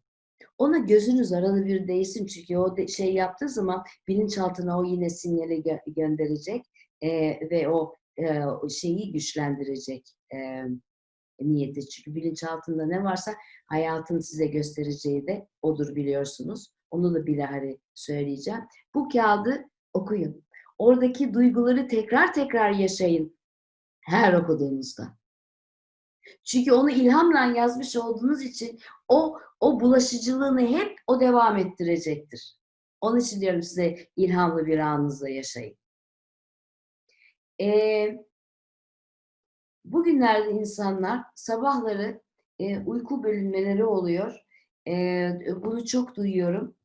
[0.58, 5.62] Ona gözünüz arada bir değsin çünkü o de- şey yaptığı zaman bilinçaltına o yine sinyali
[5.62, 6.66] gö- gönderecek
[7.02, 7.10] e,
[7.50, 10.63] ve o e, şeyi güçlendirecek e,
[11.39, 11.89] niyeti.
[11.89, 13.36] Çünkü bilinçaltında ne varsa
[13.67, 16.73] hayatın size göstereceği de odur biliyorsunuz.
[16.91, 18.62] Onu da bilahare söyleyeceğim.
[18.95, 20.45] Bu kağıdı okuyun.
[20.77, 23.38] Oradaki duyguları tekrar tekrar yaşayın
[24.01, 25.17] her okuduğunuzda.
[26.43, 32.58] Çünkü onu ilhamla yazmış olduğunuz için o o bulaşıcılığını hep o devam ettirecektir.
[33.01, 35.77] Onun için diyorum size ilhamlı bir anınızda yaşayın.
[37.62, 38.26] Ee,
[39.86, 42.22] bugünlerde insanlar sabahları
[42.60, 44.36] e, uyku bölünmeleri oluyor.
[44.88, 45.30] E,
[45.63, 46.76] bunu çok duyuyorum.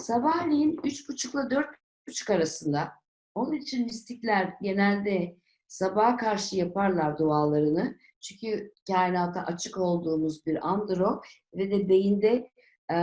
[0.00, 1.76] Sabahleyin üç buçukla dört
[2.08, 2.92] buçuk arasında.
[3.34, 5.36] Onun için mistikler genelde
[5.68, 7.96] sabaha karşı yaparlar dualarını.
[8.20, 11.22] Çünkü kainata açık olduğumuz bir andır o
[11.54, 12.50] ve de beyinde
[12.90, 12.96] e,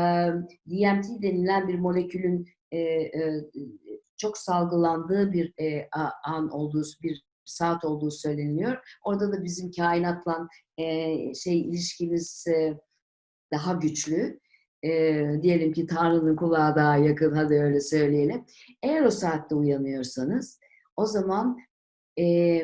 [0.68, 3.46] DMT denilen bir molekülün e, e,
[4.18, 5.88] çok salgılandığı bir e,
[6.26, 8.78] an olduğu, bir saat olduğu söyleniyor.
[9.04, 10.48] Orada da bizim kainatla
[10.78, 10.84] e,
[11.34, 12.80] şey ilişkimiz e,
[13.54, 14.40] daha güçlü.
[14.84, 14.90] E,
[15.42, 18.46] diyelim ki Tanrı'nın kulağı daha yakın, hadi öyle söyleyelim.
[18.84, 20.60] Eğer o saatte uyanıyorsanız,
[20.96, 21.58] o zaman
[22.20, 22.64] e,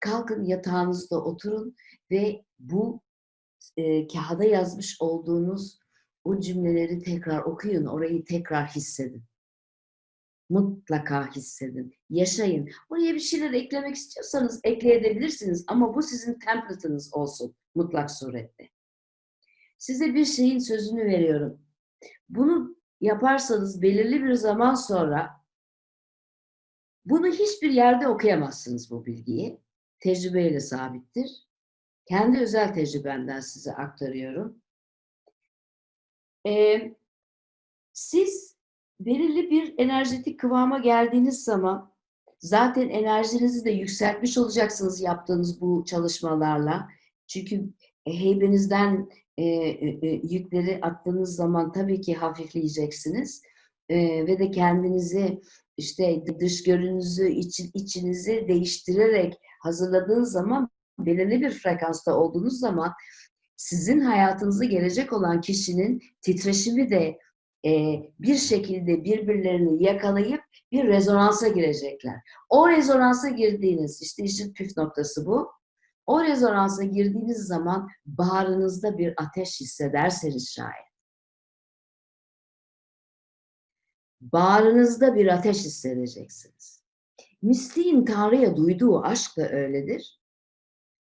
[0.00, 1.76] kalkın yatağınızda oturun
[2.10, 3.00] ve bu
[3.76, 5.78] e, kağıda yazmış olduğunuz
[6.24, 9.24] o cümleleri tekrar okuyun, orayı tekrar hissedin.
[10.48, 12.70] Mutlaka hissedin, yaşayın.
[12.90, 18.70] Oraya bir şeyler eklemek istiyorsanız ekleyebilirsiniz ama bu sizin template'ınız olsun mutlak surette.
[19.78, 21.62] Size bir şeyin sözünü veriyorum.
[22.28, 25.44] Bunu yaparsanız belirli bir zaman sonra
[27.04, 29.60] bunu hiçbir yerde okuyamazsınız bu bilgiyi.
[30.00, 31.30] Tecrübeyle sabittir.
[32.06, 34.62] Kendi özel tecrübemden size aktarıyorum.
[36.46, 36.94] Ee,
[37.92, 38.47] siz
[39.00, 41.92] belirli bir enerjetik kıvama geldiğiniz zaman
[42.38, 46.88] zaten enerjinizi de yükseltmiş olacaksınız yaptığınız bu çalışmalarla.
[47.26, 47.70] Çünkü
[48.06, 53.42] heybenizden e, e, e, yükleri attığınız zaman tabii ki hafifleyeceksiniz.
[53.88, 55.40] E, ve de kendinizi
[55.76, 62.92] işte dış görünüzü, iç, içinizi değiştirerek hazırladığınız zaman belirli bir frekansta olduğunuz zaman
[63.56, 67.18] sizin hayatınıza gelecek olan kişinin titreşimi de
[67.66, 70.40] e, bir şekilde birbirlerini yakalayıp
[70.72, 72.20] bir rezonansa girecekler.
[72.48, 75.52] O rezonansa girdiğiniz, işte işin püf noktası bu.
[76.06, 80.88] O rezonansa girdiğiniz zaman bağrınızda bir ateş hissederseniz şayet.
[84.20, 86.82] Bağrınızda bir ateş hissedeceksiniz.
[87.42, 90.20] Mistiğin Tanrı'ya duyduğu aşk da öyledir.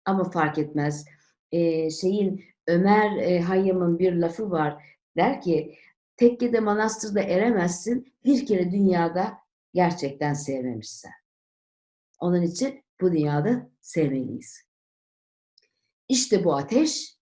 [0.04, 1.04] Ama fark etmez.
[1.52, 4.84] Ee, şeyin Ömer e, Hayyam'ın bir lafı var.
[5.16, 5.78] Der ki
[6.22, 9.38] tekkede manastırda eremezsin bir kere dünyada
[9.74, 11.12] gerçekten sevmemişsen.
[12.20, 14.62] Onun için bu dünyada sevmeliyiz.
[16.08, 17.16] İşte bu ateş,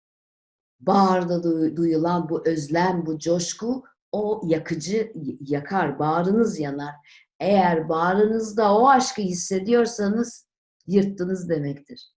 [0.80, 1.42] bağırda
[1.76, 6.94] duyulan bu özlem, bu coşku o yakıcı yakar, bağrınız yanar.
[7.38, 10.48] Eğer bağrınızda o aşkı hissediyorsanız
[10.86, 12.12] yırttınız demektir.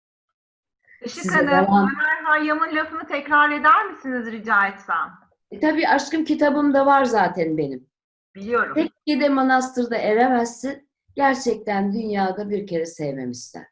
[1.05, 5.30] Işık Hanım, devam- Ömer Hayyam'ın lafını tekrar eder misiniz rica etsem?
[5.51, 7.87] E, tabii aşkım kitabımda var zaten benim.
[8.35, 8.75] Biliyorum.
[8.75, 13.65] Tekkede manastırda eremezsin, gerçekten dünyada bir kere sevmemişsen.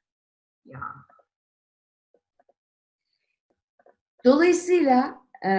[0.66, 0.80] Ya.
[4.26, 5.52] Dolayısıyla e,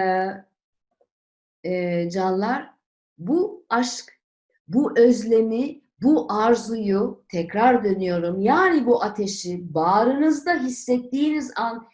[1.63, 2.73] e, canlar
[3.17, 4.19] bu aşk,
[4.67, 8.41] bu özlemi, bu arzuyu tekrar dönüyorum.
[8.41, 11.89] Yani bu ateşi bağrınızda hissettiğiniz an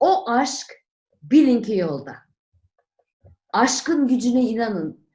[0.00, 0.66] o aşk
[1.22, 2.29] bilin ki yolda.
[3.52, 5.06] Aşkın gücüne inanın.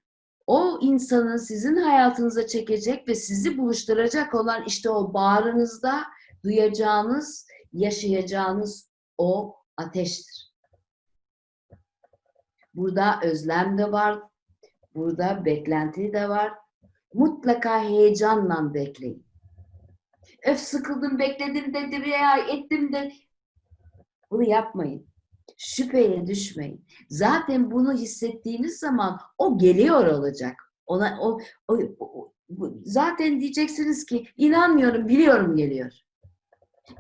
[0.47, 6.03] O insanı sizin hayatınıza çekecek ve sizi buluşturacak olan işte o bağrınızda
[6.43, 10.53] duyacağınız, yaşayacağınız o ateştir.
[12.73, 14.19] Burada özlem de var,
[14.95, 16.53] burada beklenti de var.
[17.13, 19.25] Mutlaka heyecanla bekleyin.
[20.45, 23.11] Öf sıkıldım, bekledim de, veya ettim de.
[24.31, 25.07] Bunu yapmayın.
[25.57, 26.85] Şüpheye düşmeyin.
[27.09, 30.55] Zaten bunu hissettiğiniz zaman o geliyor olacak.
[30.85, 32.33] Ona o, o, o-
[32.83, 35.91] zaten diyeceksiniz ki inanmıyorum, biliyorum geliyor.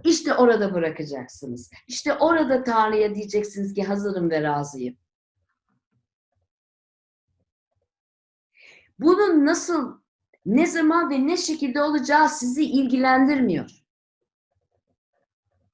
[0.03, 1.69] İşte orada bırakacaksınız.
[1.87, 4.97] İşte orada Tanrı'ya diyeceksiniz ki hazırım ve razıyım.
[8.99, 9.99] Bunun nasıl,
[10.45, 13.85] ne zaman ve ne şekilde olacağı sizi ilgilendirmiyor.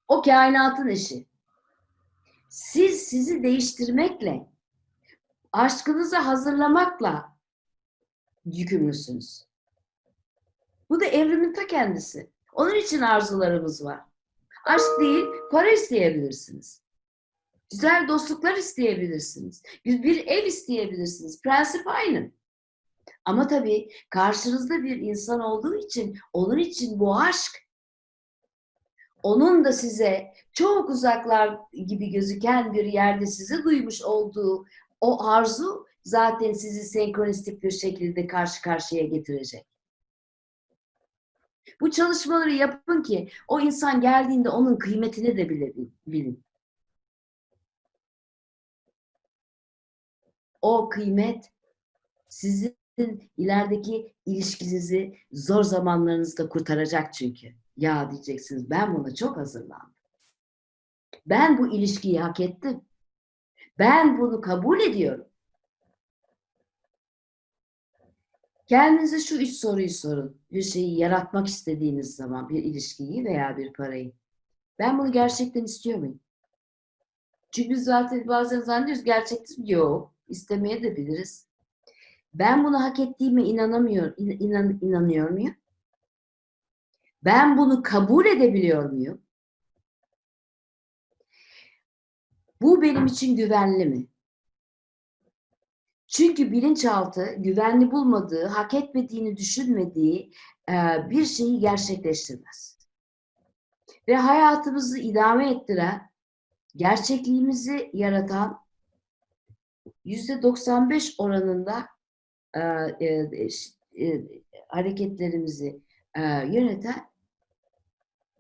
[0.08, 1.31] O kainatın işi.
[2.52, 4.48] Siz sizi değiştirmekle,
[5.52, 7.38] aşkınızı hazırlamakla
[8.46, 9.46] yükümlüsünüz.
[10.90, 12.30] Bu da evrimin ta kendisi.
[12.54, 14.00] Onun için arzularımız var.
[14.66, 16.82] Aşk değil, para isteyebilirsiniz.
[17.72, 19.64] Güzel dostluklar isteyebilirsiniz.
[19.86, 21.42] Bir, ev isteyebilirsiniz.
[21.42, 22.32] Prensip aynı.
[23.26, 27.71] Ama tabii karşınızda bir insan olduğu için onun için bu aşk
[29.24, 34.66] onun da size çok uzaklar gibi gözüken bir yerde sizi duymuş olduğu
[35.02, 39.66] o arzu zaten sizi senkronistik bir şekilde karşı karşıya getirecek.
[41.82, 45.50] Bu çalışmaları yapın ki o insan geldiğinde onun kıymetini de
[46.08, 46.44] bilin.
[50.62, 51.52] O kıymet
[52.30, 52.78] sizin
[53.38, 57.61] ilerideki ilişkinizi zor zamanlarınızda kurtaracak çünkü.
[57.82, 59.94] Ya diyeceksiniz ben buna çok hazırlandım.
[61.26, 62.82] Ben bu ilişkiyi hak ettim.
[63.80, 65.26] Ben bunu kabul ediyorum.
[68.68, 70.38] Kendinize şu üç soruyu sorun.
[70.52, 74.14] Bir şeyi yaratmak istediğiniz zaman bir ilişkiyi veya bir parayı.
[74.80, 76.20] Ben bunu gerçekten istiyor muyum?
[77.52, 80.14] Çünkü zaten bazen zannediyoruz gerçekten yok.
[80.28, 81.48] İstemeye de biliriz.
[82.34, 85.56] Ben bunu hak ettiğime inanamıyor, inan, inanıyor muyum?
[87.24, 89.22] Ben bunu kabul edebiliyor muyum?
[92.62, 94.08] Bu benim için güvenli mi?
[96.08, 100.32] Çünkü bilinçaltı güvenli bulmadığı, hak etmediğini düşünmediği
[100.70, 100.74] e,
[101.10, 102.78] bir şeyi gerçekleştirmez.
[104.08, 106.10] Ve hayatımızı idame ettiren,
[106.76, 108.62] gerçekliğimizi yaratan
[110.06, 111.88] yüzde 95 oranında
[112.54, 114.22] e, e,
[114.68, 115.82] hareketlerimizi
[116.46, 117.11] yöneten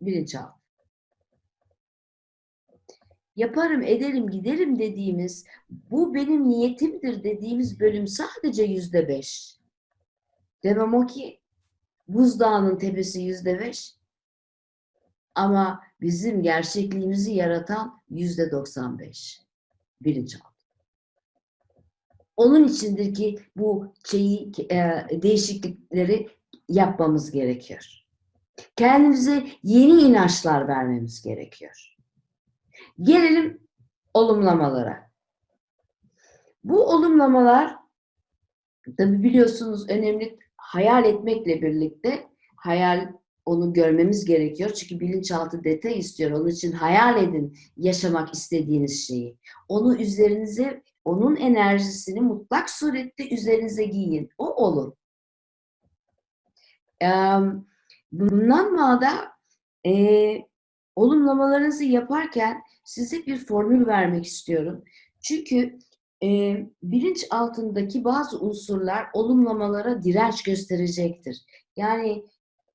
[0.01, 0.61] bilinçaltı
[3.35, 9.57] yaparım, ederim, giderim dediğimiz, bu benim niyetimdir dediğimiz bölüm sadece yüzde beş.
[10.63, 11.39] Demem o ki
[12.07, 13.95] buzdağının tepesi yüzde beş.
[15.35, 19.41] Ama bizim gerçekliğimizi yaratan yüzde doksan beş.
[20.01, 20.45] Bilinçaltı.
[22.37, 26.27] Onun içindir ki bu şeyi, e, değişiklikleri
[26.69, 28.00] yapmamız gerekiyor.
[28.75, 31.95] Kendimize yeni inançlar vermemiz gerekiyor.
[33.01, 33.67] Gelelim
[34.13, 35.11] olumlamalara.
[36.63, 37.75] Bu olumlamalar
[38.97, 43.11] tabi biliyorsunuz önemli hayal etmekle birlikte hayal
[43.45, 44.69] onu görmemiz gerekiyor.
[44.69, 46.31] Çünkü bilinçaltı detay istiyor.
[46.31, 49.37] Onun için hayal edin yaşamak istediğiniz şeyi.
[49.67, 54.29] Onu üzerinize, onun enerjisini mutlak surette üzerinize giyin.
[54.37, 54.93] O olur.
[58.11, 59.11] Bundan mağda
[59.85, 60.37] e,
[60.95, 64.83] olumlamalarınızı yaparken size bir formül vermek istiyorum.
[65.21, 65.79] Çünkü
[66.23, 71.45] e, bilinç altındaki bazı unsurlar olumlamalara direnç gösterecektir.
[71.75, 72.25] Yani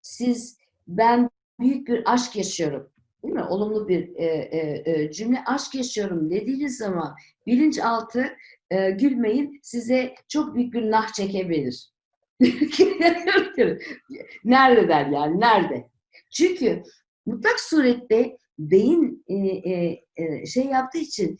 [0.02, 2.90] siz ben büyük bir aşk yaşıyorum.
[3.22, 3.44] Değil mi?
[3.44, 4.26] Olumlu bir e,
[4.86, 7.14] e cümle aşk yaşıyorum dediğiniz zaman
[7.46, 8.36] bilinçaltı
[8.70, 11.95] e, gülmeyin size çok büyük bir nah çekebilir.
[14.44, 15.90] nerede der yani nerede?
[16.32, 16.82] Çünkü
[17.26, 19.34] mutlak surette beyin e,
[19.70, 21.38] e, e, şey yaptığı için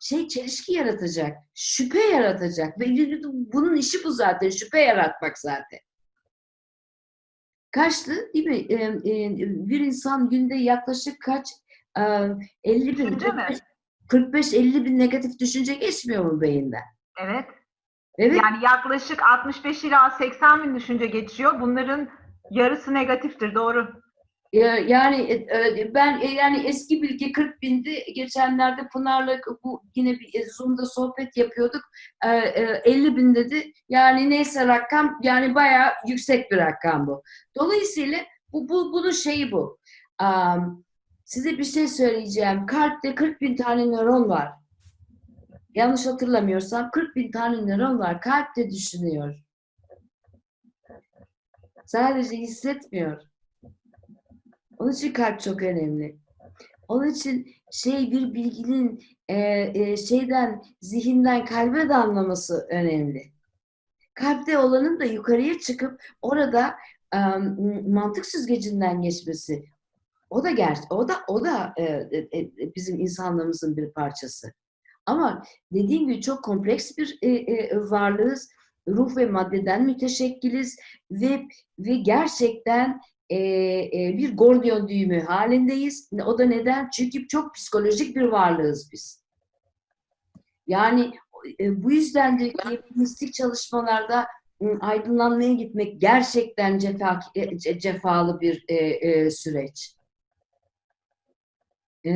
[0.00, 2.80] şey çelişki yaratacak, şüphe yaratacak.
[2.80, 2.84] Ve
[3.24, 5.78] bunun işi bu zaten, şüphe yaratmak zaten.
[7.70, 8.56] Kaçtı değil mi?
[8.56, 9.36] E, e,
[9.68, 11.48] bir insan günde yaklaşık kaç?
[11.98, 12.02] E,
[12.64, 13.18] 50 bin,
[14.08, 16.82] 45-50 bin negatif düşünce geçmiyor mu beyinden?
[17.20, 17.44] Evet.
[18.18, 18.40] Evet.
[18.42, 21.60] Yani yaklaşık 65 ila 80 bin düşünce geçiyor.
[21.60, 22.08] Bunların
[22.50, 24.00] yarısı negatiftir, doğru.
[24.86, 25.34] Yani e,
[25.80, 28.04] e, ben e, yani eski bilgi 40 bindi.
[28.14, 31.82] Geçenlerde Pınar'la bu yine bir Zoom'da sohbet yapıyorduk.
[32.24, 33.72] 50 bin dedi.
[33.88, 37.22] Yani neyse rakam yani bayağı yüksek bir rakam bu.
[37.56, 38.18] Dolayısıyla
[38.52, 39.78] bu, bu bunun şeyi bu.
[41.24, 42.66] Size bir şey söyleyeceğim.
[42.66, 44.59] Kalpte 40 bin tane nöron var.
[45.74, 48.20] Yanlış hatırlamıyorsam 40 bin tane nöron var.
[48.20, 49.34] Kalpte düşünüyor.
[51.86, 53.22] Sadece hissetmiyor.
[54.78, 56.18] Onun için kalp çok önemli.
[56.88, 59.36] Onun için şey bir bilginin e,
[59.74, 63.32] e, şeyden zihinden kalbe de anlaması önemli.
[64.14, 66.74] Kalpte olanın da yukarıya çıkıp orada
[67.14, 67.18] e,
[67.88, 69.64] mantık süzgecinden geçmesi
[70.30, 74.52] O da ger o da o da e, e, e, bizim insanlığımızın bir parçası.
[75.06, 75.42] Ama
[75.72, 78.50] dediğim gibi çok kompleks bir e, e, varlığız.
[78.88, 80.78] Ruh ve maddeden müteşekkiliz
[81.10, 81.42] ve
[81.78, 86.10] ve gerçekten e, e, bir gordiyon düğümü halindeyiz.
[86.26, 86.90] O da neden?
[86.90, 89.24] Çünkü çok psikolojik bir varlığız biz.
[90.66, 91.12] Yani
[91.60, 92.52] e, bu yüzden de
[92.94, 94.26] mistik çalışmalarda
[94.80, 99.94] aydınlanmaya gitmek gerçekten cefa, e, ce- cefalı bir e, e, süreç.
[102.06, 102.10] E,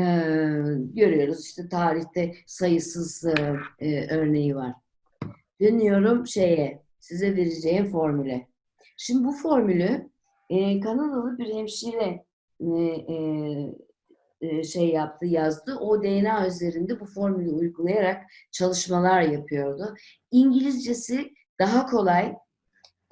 [0.94, 4.72] görüyoruz işte tarihte sayısız e, e, örneği var.
[5.60, 8.46] Dönüyorum şeye, size vereceğim formüle.
[8.96, 10.10] Şimdi bu formülü
[10.50, 12.24] e, Kanadalı bir hemşire
[12.60, 12.66] e,
[13.12, 13.16] e,
[14.40, 15.76] e, şey yaptı, yazdı.
[15.80, 18.22] O DNA üzerinde bu formülü uygulayarak
[18.52, 19.94] çalışmalar yapıyordu.
[20.30, 21.30] İngilizcesi
[21.60, 22.34] daha kolay.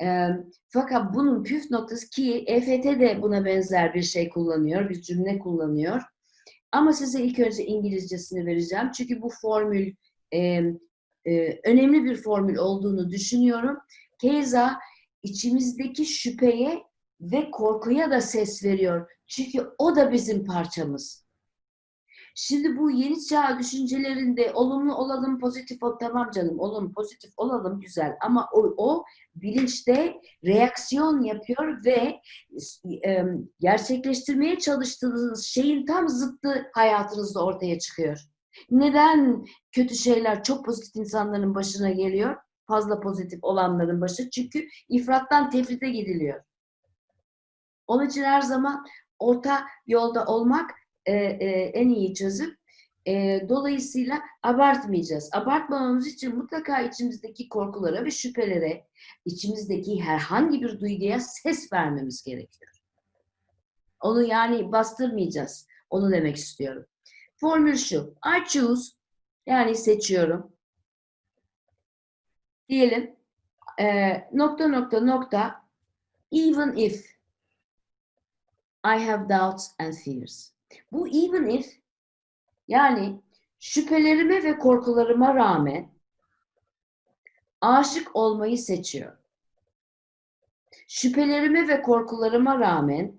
[0.03, 0.29] E,
[0.69, 6.03] fakat bunun püf noktası ki EFT de buna benzer bir şey kullanıyor, bir cümle kullanıyor.
[6.73, 8.91] Ama size ilk önce İngilizcesini vereceğim.
[8.97, 9.95] Çünkü bu formül
[10.35, 10.39] e,
[11.25, 13.77] e, önemli bir formül olduğunu düşünüyorum.
[14.21, 14.79] Keza
[15.23, 16.83] içimizdeki şüpheye
[17.21, 19.11] ve korkuya da ses veriyor.
[19.27, 21.27] Çünkü o da bizim parçamız.
[22.35, 28.17] Şimdi bu yeni çağ düşüncelerinde olumlu olalım, pozitif ol, tamam canım olumlu, pozitif olalım güzel.
[28.21, 29.05] Ama o, o
[29.35, 32.21] bilinçte reaksiyon yapıyor ve
[33.07, 33.25] e,
[33.61, 38.29] gerçekleştirmeye çalıştığınız şeyin tam zıttı hayatınızda ortaya çıkıyor.
[38.71, 42.37] Neden kötü şeyler çok pozitif insanların başına geliyor?
[42.67, 44.31] Fazla pozitif olanların başı.
[44.31, 46.43] Çünkü ifrattan tefrite gidiliyor.
[47.87, 48.85] Onun için her zaman
[49.19, 50.71] orta yolda olmak
[51.07, 52.57] e, e, en iyi çözüm.
[53.07, 55.31] E, dolayısıyla abartmayacağız.
[55.33, 58.87] Abartmamamız için mutlaka içimizdeki korkulara ve şüphelere,
[59.25, 62.71] içimizdeki herhangi bir duyguya ses vermemiz gerekiyor.
[64.01, 65.67] Onu yani bastırmayacağız.
[65.91, 66.87] Onu demek istiyorum.
[67.37, 68.15] Formül şu.
[68.27, 68.93] I choose
[69.47, 70.53] yani seçiyorum.
[72.69, 73.17] Diyelim
[73.81, 75.63] e, nokta nokta nokta
[76.33, 77.13] even if
[78.85, 80.53] I have doubts and fears.
[80.93, 81.79] Bu even if
[82.69, 83.21] yani
[83.61, 85.89] şüphelerime ve korkularıma rağmen
[87.61, 89.13] aşık olmayı seçiyor.
[90.89, 93.13] Şüphelerime ve korkularıma rağmen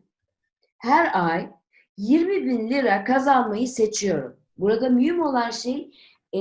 [0.78, 1.52] her ay
[1.98, 4.38] 20 bin lira kazanmayı seçiyorum.
[4.58, 5.92] Burada mühim olan şey
[6.34, 6.40] e,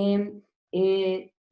[0.74, 0.80] e,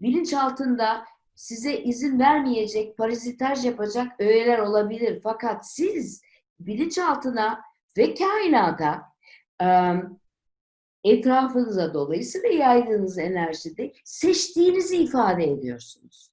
[0.00, 1.04] bilinçaltında
[1.34, 5.20] size izin vermeyecek, parazitaj yapacak öğeler olabilir.
[5.22, 6.22] Fakat siz
[6.61, 7.61] bilinçaltına
[7.96, 9.09] ve kainata
[11.04, 16.30] etrafınıza dolayısıyla yaydığınız enerjide seçtiğinizi ifade ediyorsunuz.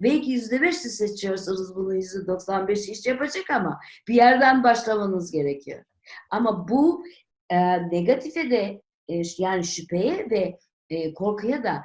[0.00, 5.84] Belki yüzde beş seçiyorsanız bunu yüzde 95 iş yapacak ama bir yerden başlamanız gerekiyor.
[6.30, 7.04] Ama bu
[7.50, 7.56] e,
[7.90, 10.58] negatife de e, yani şüpheye ve
[10.90, 11.82] e, korkuya da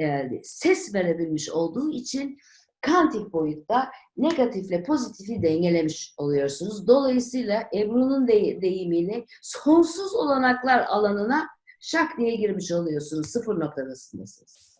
[0.00, 2.38] e, ses verebilmiş olduğu için
[2.86, 6.86] kantik boyutta negatifle pozitifi dengelemiş oluyorsunuz.
[6.86, 11.48] Dolayısıyla Ebru'nun de, deyimiyle sonsuz olanaklar alanına
[11.80, 13.26] şak diye girmiş oluyorsunuz.
[13.26, 14.78] Sıfır noktasındasınız.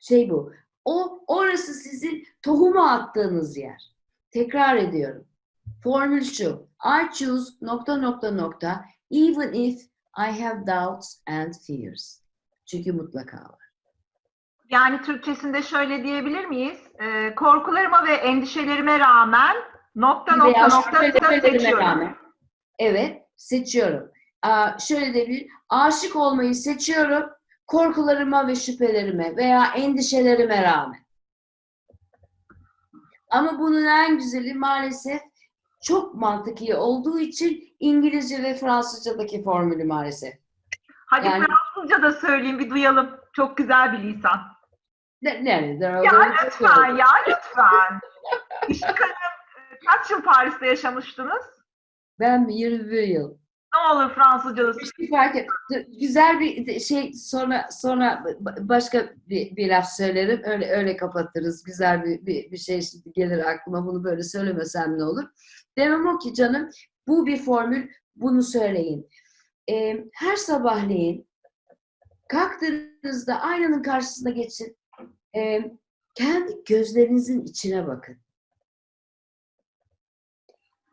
[0.00, 0.52] Şey bu.
[0.84, 3.94] O orası sizin tohumu attığınız yer.
[4.30, 5.26] Tekrar ediyorum.
[5.82, 6.68] Formül şu.
[6.84, 9.82] I choose nokta nokta nokta even if
[10.18, 12.20] I have doubts and fears.
[12.66, 13.63] Çünkü mutlaka var.
[14.70, 16.78] Yani Türkçesinde şöyle diyebilir miyiz?
[17.02, 19.56] Ee, korkularıma ve endişelerime rağmen
[19.94, 21.02] nokta nokta Veya nokta
[21.40, 21.78] seçiyorum.
[21.86, 22.16] rağmen.
[22.78, 24.10] Evet, seçiyorum.
[24.42, 27.30] Aa, şöyle de bir aşık olmayı seçiyorum.
[27.66, 31.04] Korkularıma ve şüphelerime veya endişelerime rağmen.
[33.30, 35.20] Ama bunun en güzeli maalesef
[35.82, 40.34] çok mantıki olduğu için İngilizce ve Fransızcadaki formülü maalesef.
[41.06, 43.10] Hadi Yani- Fransızca da söyleyeyim bir duyalım.
[43.32, 44.53] Çok güzel bir lisan.
[45.24, 45.84] Ne, nerede?
[45.84, 48.00] Ya lütfen ya lütfen.
[48.68, 51.42] İşte Hanım, kaç yıl Paris'te yaşamıştınız?
[52.20, 53.38] Ben 21 yıl.
[53.74, 55.46] Ne olur Fransızca da Bir şey fark et.
[56.00, 60.42] Güzel bir şey sonra sonra ba- başka bir, bir laf söylerim.
[60.44, 61.62] Öyle öyle kapatırız.
[61.62, 63.86] Güzel bir, bir, bir şey şimdi gelir aklıma.
[63.86, 65.24] Bunu böyle söylemesem ne olur?
[65.78, 66.70] Demem o ki canım
[67.08, 67.88] bu bir formül.
[68.16, 69.08] Bunu söyleyin.
[69.70, 71.28] Ee, her sabahleyin
[72.28, 74.76] kalktığınızda aynanın karşısına geçin.
[75.36, 75.76] Ee,
[76.14, 78.16] kendi gözlerinizin içine bakın.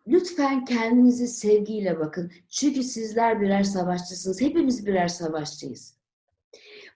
[0.08, 2.32] Lütfen kendinizi sevgiyle bakın.
[2.50, 4.42] Çünkü sizler birer savaşçısınız.
[4.42, 6.02] Hepimiz birer savaşçıyız.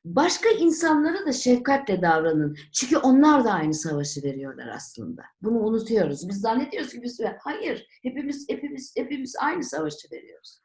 [0.06, 2.58] Başka insanlara da şefkatle davranın.
[2.72, 5.24] Çünkü onlar da aynı savaşı veriyorlar aslında.
[5.42, 6.30] Bunu unutuyoruz.
[6.30, 10.62] Biz zannediyoruz ki biz hayır, hepimiz hepimiz hepimiz aynı savaşı veriyoruz.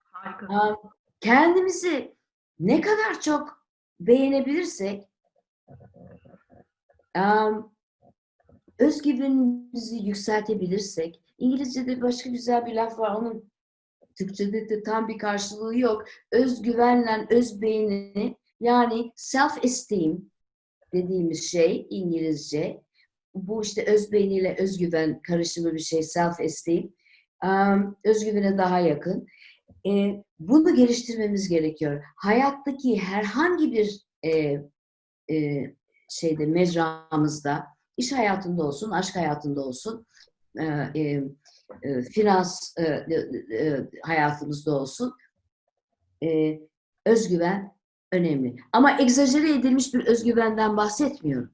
[0.00, 0.76] Harika.
[1.20, 2.14] Kendimizi
[2.60, 3.53] ne kadar çok
[4.00, 5.08] beğenebilirsek
[7.14, 7.74] am,
[8.78, 13.14] özgüvenimizi yükseltebilirsek İngilizce'de başka güzel bir laf var.
[13.14, 13.50] Onun
[14.18, 16.04] Türkçe'de de tam bir karşılığı yok.
[16.32, 20.30] Özgüvenle özbeğeni yani self esteem
[20.92, 22.82] dediğimiz şey İngilizce.
[23.34, 26.90] Bu işte özbeğeniyle özgüven karışımı bir şey self esteem.
[27.40, 29.26] Am, özgüvene daha yakın.
[29.86, 32.02] E, bunu geliştirmemiz gerekiyor.
[32.16, 34.60] Hayattaki herhangi bir e,
[35.34, 35.64] e,
[36.08, 40.06] şeyde mecramızda, iş hayatında olsun, aşk hayatında olsun,
[40.58, 41.22] e, e,
[41.82, 43.14] e, finans e, e,
[43.58, 45.14] e, hayatımızda olsun,
[46.22, 46.60] e,
[47.06, 47.74] özgüven
[48.12, 48.56] önemli.
[48.72, 51.50] Ama egzajere edilmiş bir özgüvenden bahsetmiyorum.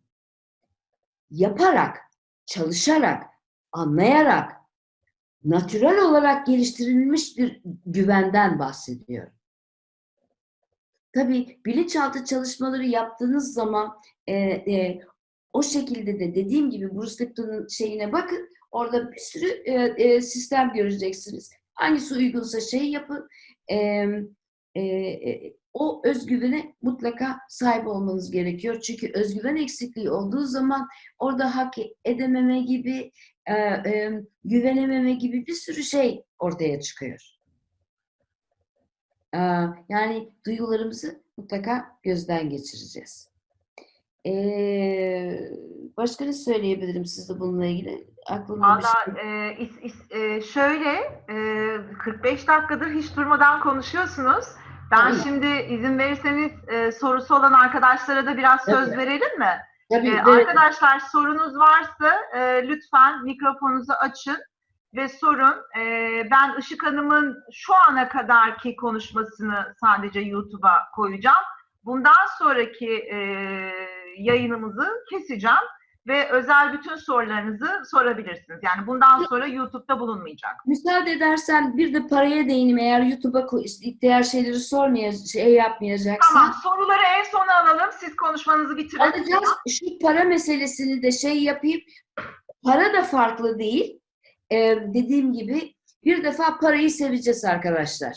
[1.30, 1.96] Yaparak,
[2.46, 3.24] çalışarak,
[3.72, 4.59] anlayarak,
[5.44, 9.32] natürel olarak geliştirilmiş bir güvenden bahsediyorum.
[11.14, 15.00] Tabii bilinçaltı çalışmaları yaptığınız zaman e, e,
[15.52, 18.48] o şekilde de dediğim gibi Bruce Lipton'un şeyine bakın.
[18.70, 21.50] Orada bir sürü e, e, sistem göreceksiniz.
[21.74, 23.28] Hangisi uygunsa şey yapın.
[23.68, 23.76] E,
[24.74, 28.80] e, e, o özgüvene mutlaka sahip olmanız gerekiyor.
[28.80, 30.88] Çünkü özgüven eksikliği olduğu zaman
[31.18, 31.74] orada hak
[32.04, 33.12] edememe gibi,
[33.50, 33.54] e,
[33.90, 37.20] e, güvenememe gibi bir sürü şey ortaya çıkıyor.
[39.34, 39.38] E,
[39.88, 43.30] yani duygularımızı mutlaka gözden geçireceğiz.
[44.26, 44.32] E,
[45.96, 48.10] başka ne söyleyebilirim size bununla ilgili?
[48.26, 49.14] Aklımda Valla şey.
[49.14, 50.90] e, is- is- e, şöyle
[51.28, 51.36] e,
[51.98, 54.44] 45 dakikadır hiç durmadan konuşuyorsunuz.
[54.90, 55.16] Ben Tamam.
[55.24, 58.98] şimdi izin verirseniz e, sorusu olan arkadaşlara da biraz söz Tabii.
[58.98, 59.52] verelim mi?
[59.90, 64.38] Tabii, Ee, arkadaşlar sorunuz varsa e, lütfen mikrofonunuzu açın
[64.94, 65.54] ve sorun.
[65.78, 71.44] Ee, ben Işık Hanım'ın şu ana kadarki konuşmasını sadece YouTube'a koyacağım.
[71.84, 73.16] Bundan sonraki e,
[74.18, 75.56] yayınımızı keseceğim
[76.10, 78.60] ve özel bütün sorularınızı sorabilirsiniz.
[78.62, 80.66] Yani bundan sonra YouTube'da bulunmayacak.
[80.66, 83.46] Müsaade edersen bir de paraya değineyim eğer YouTube'a
[84.02, 86.34] diğer şeyleri sormayacak, şey yapmayacaksan.
[86.34, 87.90] Tamam, soruları en sona alalım.
[88.00, 89.00] Siz konuşmanızı bitirin.
[89.00, 89.48] Alacağız.
[89.68, 91.80] Şu para meselesini de şey yapayım.
[92.64, 94.00] Para da farklı değil.
[94.52, 98.16] Ee, dediğim gibi bir defa parayı seveceğiz arkadaşlar.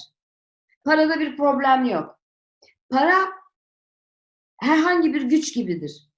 [0.85, 2.19] Parada bir problem yok.
[2.89, 3.15] Para
[4.59, 6.12] herhangi bir güç gibidir.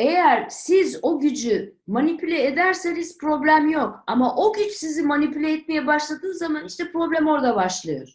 [0.00, 4.04] Eğer siz o gücü manipüle ederseniz problem yok.
[4.06, 8.08] Ama o güç sizi manipüle etmeye başladığı zaman işte problem orada başlıyor.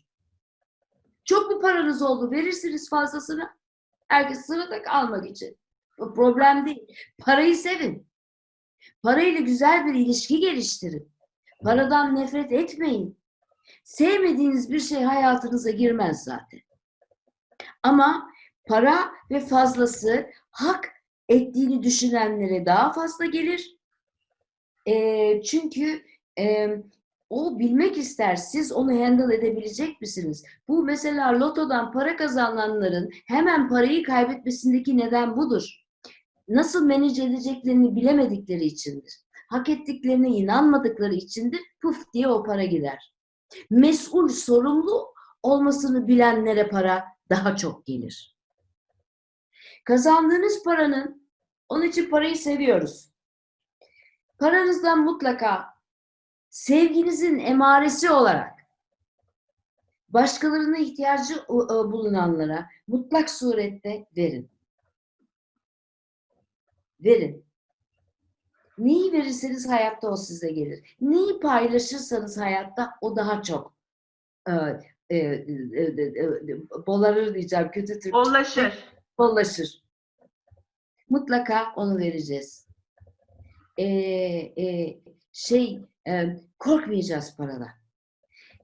[1.26, 2.32] Çok mu paranız oldu?
[2.32, 3.50] Verirsiniz fazlasını.
[4.08, 5.58] Herkes sırada almak için.
[5.98, 6.88] O problem değil.
[7.20, 8.08] Parayı sevin.
[9.04, 11.12] Parayla güzel bir ilişki geliştirin.
[11.64, 13.20] Paradan nefret etmeyin.
[13.84, 16.60] Sevmediğiniz bir şey hayatınıza girmez zaten.
[17.84, 18.32] Ama
[18.68, 20.95] para ve fazlası hak
[21.30, 23.76] ettiğini düşünenlere daha fazla gelir.
[24.86, 26.02] Eee, çünkü
[26.38, 26.84] eee,
[27.30, 28.36] o bilmek ister.
[28.36, 30.44] Siz onu handle edebilecek misiniz?
[30.68, 35.64] Bu mesela lotodan para kazananların hemen parayı kaybetmesindeki neden budur.
[36.50, 39.14] Nasıl manage edeceklerini bilemedikleri içindir.
[39.50, 41.60] Hak ettiklerine inanmadıkları içindir.
[41.82, 43.14] Puf diye o para gider.
[43.70, 45.14] Mesul, sorumlu
[45.44, 48.35] olmasını bilenlere para daha çok gelir.
[49.86, 51.28] Kazandığınız paranın,
[51.70, 53.10] onun için parayı seviyoruz.
[54.40, 55.66] Paranızdan mutlaka
[56.50, 58.54] sevginizin emaresi olarak
[60.10, 64.50] başkalarına ihtiyacı e, bulunanlara mutlak surette verin.
[67.00, 67.46] Verin.
[68.78, 70.96] Neyi verirseniz hayatta o size gelir.
[71.02, 73.74] Neyi paylaşırsanız hayatta o daha çok
[74.48, 74.52] e,
[75.10, 78.12] e, e, e, e, bolarır diyeceğim kötü Türkçe.
[78.12, 78.95] Bollaşır.
[79.18, 79.84] Bollaşır.
[81.10, 82.68] Mutlaka onu vereceğiz.
[83.78, 85.00] Ee, e,
[85.34, 87.70] şey e, korkmayacağız paradan.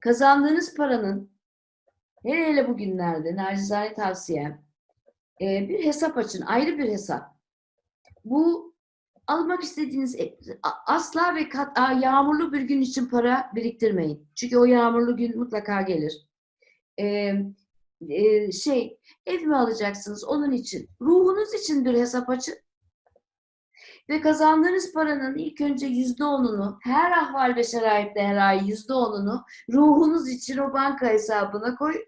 [0.00, 1.30] Kazandığınız paranın
[2.22, 4.64] hele hele bugünlerde nacizane tavsiyem
[5.40, 6.40] e, bir hesap açın.
[6.40, 7.36] Ayrı bir hesap.
[8.24, 8.74] Bu
[9.26, 10.38] almak istediğiniz e,
[10.86, 14.28] asla ve kat, a, yağmurlu bir gün için para biriktirmeyin.
[14.34, 16.26] Çünkü o yağmurlu gün mutlaka gelir.
[17.00, 17.34] Ee,
[18.52, 20.90] şey ev mi alacaksınız onun için?
[21.00, 22.54] Ruhunuz için bir hesap açın.
[24.08, 29.44] Ve kazandığınız paranın ilk önce yüzde onunu, her ahval ve şeraitte her ay yüzde onunu
[29.72, 32.04] ruhunuz için o banka hesabına koy.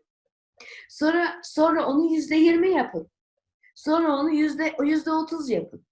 [0.89, 3.11] Sonra sonra onu yüzde yirmi yapın.
[3.75, 5.87] Sonra onu yüzde yüzde otuz yapın.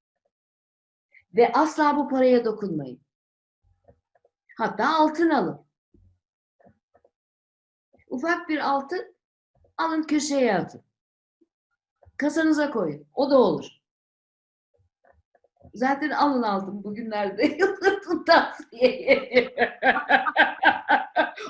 [1.35, 3.01] Ve asla bu paraya dokunmayın.
[4.59, 5.67] Hatta altın alın.
[8.09, 9.12] Ufak bir altın
[9.77, 10.83] alın köşeye atın.
[12.17, 13.07] Kasanıza koyun.
[13.15, 13.67] O da olur.
[15.75, 19.55] Zaten alın altın bugünlerde yıldızın tavsiye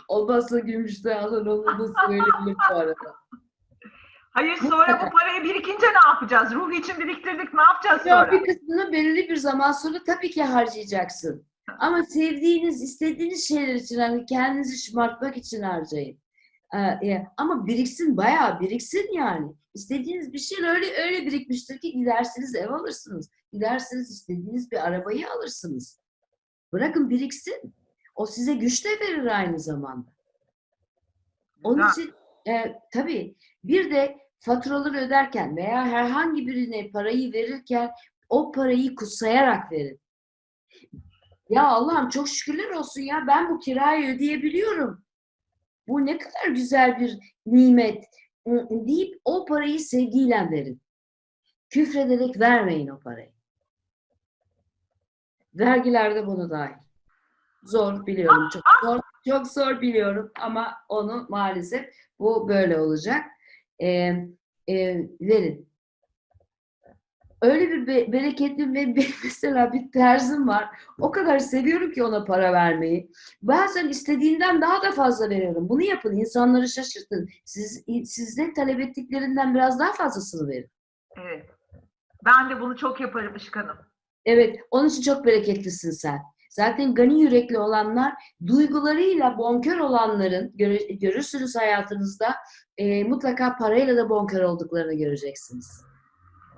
[0.09, 1.47] Olmazsa gümüşte alın
[1.79, 3.15] da söyleyelim bu arada.
[4.31, 6.55] Hayır sonra bu parayı birikince ne yapacağız?
[6.55, 8.33] Ruh için biriktirdik ne yapacağız Ya sonra?
[8.33, 11.47] bir kısmını belirli bir zaman sonra tabii ki harcayacaksın.
[11.79, 16.22] Ama sevdiğiniz, istediğiniz şeyler için hani kendinizi şımartmak için harcayın.
[16.75, 19.53] Ee, e, ama biriksin, bayağı biriksin yani.
[19.75, 23.31] İstediğiniz bir şey öyle öyle birikmiştir ki gidersiniz ev alırsınız.
[23.53, 26.01] Gidersiniz istediğiniz bir arabayı alırsınız.
[26.73, 27.75] Bırakın biriksin.
[28.15, 30.13] O size güç de verir aynı zamanda.
[31.65, 32.03] Onun Güzel.
[32.03, 32.15] için
[32.53, 37.91] e, tabii bir de faturaları öderken veya herhangi birine parayı verirken
[38.29, 40.01] o parayı kutsayarak verin.
[41.49, 45.02] Ya Allah'ım çok şükürler olsun ya ben bu kirayı ödeyebiliyorum.
[45.93, 48.05] Bu ne kadar güzel bir nimet
[48.49, 50.81] ı- deyip o parayı sevgiyle verin.
[51.71, 53.31] Küfrederek vermeyin o parayı.
[55.55, 56.75] Vergiler de bunu dahil.
[57.65, 59.01] Zor biliyorum çok zor.
[59.29, 61.87] Çok zor biliyorum ama onu maalesef
[62.19, 63.25] bu böyle olacak.
[63.83, 63.87] Ee,
[64.69, 64.77] e,
[65.21, 65.69] verin.
[67.43, 70.69] Öyle bir be- bereketli ve bir- mesela bir terzim var.
[71.01, 73.11] O kadar seviyorum ki ona para vermeyi.
[73.43, 75.69] Bazen istediğinden daha da fazla veriyorum.
[75.69, 77.29] Bunu yapın, insanları şaşırtın.
[77.45, 80.71] Siz sizde talep ettiklerinden biraz daha fazlasını verin.
[81.17, 81.47] Evet.
[82.25, 83.77] Ben de bunu çok yaparım Işkan'ım.
[84.25, 86.19] Evet, onun için çok bereketlisin sen.
[86.51, 88.13] Zaten gani yürekli olanlar,
[88.47, 90.53] duygularıyla bonkör olanların,
[91.01, 92.35] görürsünüz hayatınızda,
[92.79, 95.85] e, mutlaka parayla da bonkör olduklarını göreceksiniz.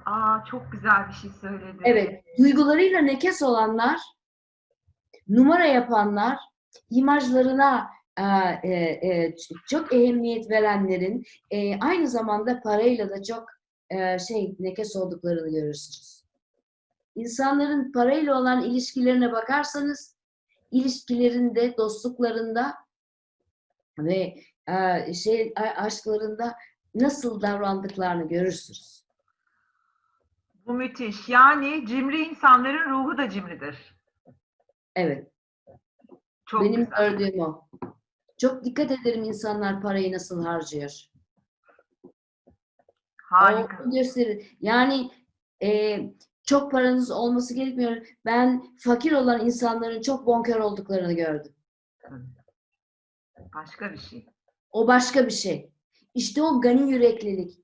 [0.07, 1.81] Aa çok güzel bir şey söyledin.
[1.85, 4.01] Evet, duygularıyla nekes olanlar,
[5.29, 6.39] numara yapanlar,
[6.91, 8.23] imajlarına e,
[8.63, 9.35] e, e,
[9.69, 13.49] çok ehemmiyet verenlerin e, aynı zamanda parayla da çok
[13.91, 16.25] e, şey nekes olduklarını görürsünüz.
[17.17, 20.17] İnsanların parayla olan ilişkilerine bakarsanız,
[20.71, 22.75] ilişkilerinde, dostluklarında
[23.99, 24.37] ve
[24.69, 26.55] e, şey aşklarında
[26.95, 29.04] nasıl davrandıklarını görürsünüz.
[30.67, 31.29] Bu müthiş.
[31.29, 33.97] Yani cimri insanların ruhu da cimridir.
[34.97, 35.31] Evet.
[36.47, 37.11] Çok Benim güzel.
[37.11, 37.69] gördüğüm o.
[38.39, 41.05] Çok dikkat ederim insanlar parayı nasıl harcıyor.
[43.17, 43.85] Harika.
[43.87, 44.57] O gösterir.
[44.61, 45.11] Yani
[45.62, 46.01] e,
[46.43, 48.07] çok paranız olması gerekmiyor.
[48.25, 51.53] Ben fakir olan insanların çok bonkör olduklarını gördüm.
[53.55, 54.27] Başka bir şey.
[54.71, 55.71] O başka bir şey.
[56.15, 57.64] İşte o gani yüreklilik.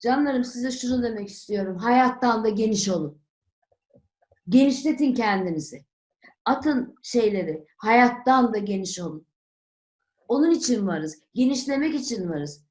[0.00, 1.76] Canlarım size şunu demek istiyorum.
[1.76, 3.18] Hayattan da geniş olun.
[4.48, 5.84] Genişletin kendinizi.
[6.44, 7.66] Atın şeyleri.
[7.76, 9.26] Hayattan da geniş olun.
[10.28, 11.22] Onun için varız.
[11.34, 12.64] Genişlemek için varız.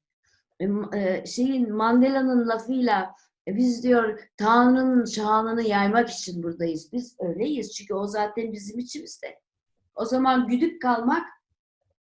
[0.60, 0.68] E,
[0.98, 3.14] e, Şeyin Mandela'nın lafıyla
[3.48, 6.92] e, biz diyor Tanrı'nın şanını yaymak için buradayız.
[6.92, 7.74] Biz öyleyiz.
[7.74, 9.40] Çünkü o zaten bizim içimizde.
[9.94, 11.26] O zaman güdük kalmak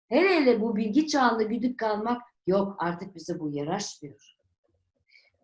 [0.09, 4.42] hele hele bu bilgi çağında güdük kalmak yok artık bize bu yaraşmıyor.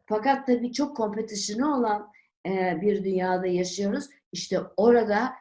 [0.09, 2.13] Fakat tabii çok competition'ı olan
[2.47, 4.09] e, bir dünyada yaşıyoruz.
[4.33, 5.35] İşte orada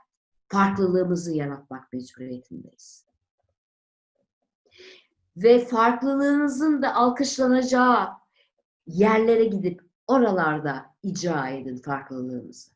[0.48, 3.06] farklılığımızı yaratmak mecburiyetindeyiz.
[5.38, 8.10] Ve farklılığınızın da alkışlanacağı
[8.88, 12.72] yerlere gidip oralarda icra edin farklılığınızı.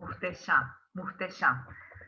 [0.00, 0.62] Muhteşem.
[0.94, 1.66] Muhteşem.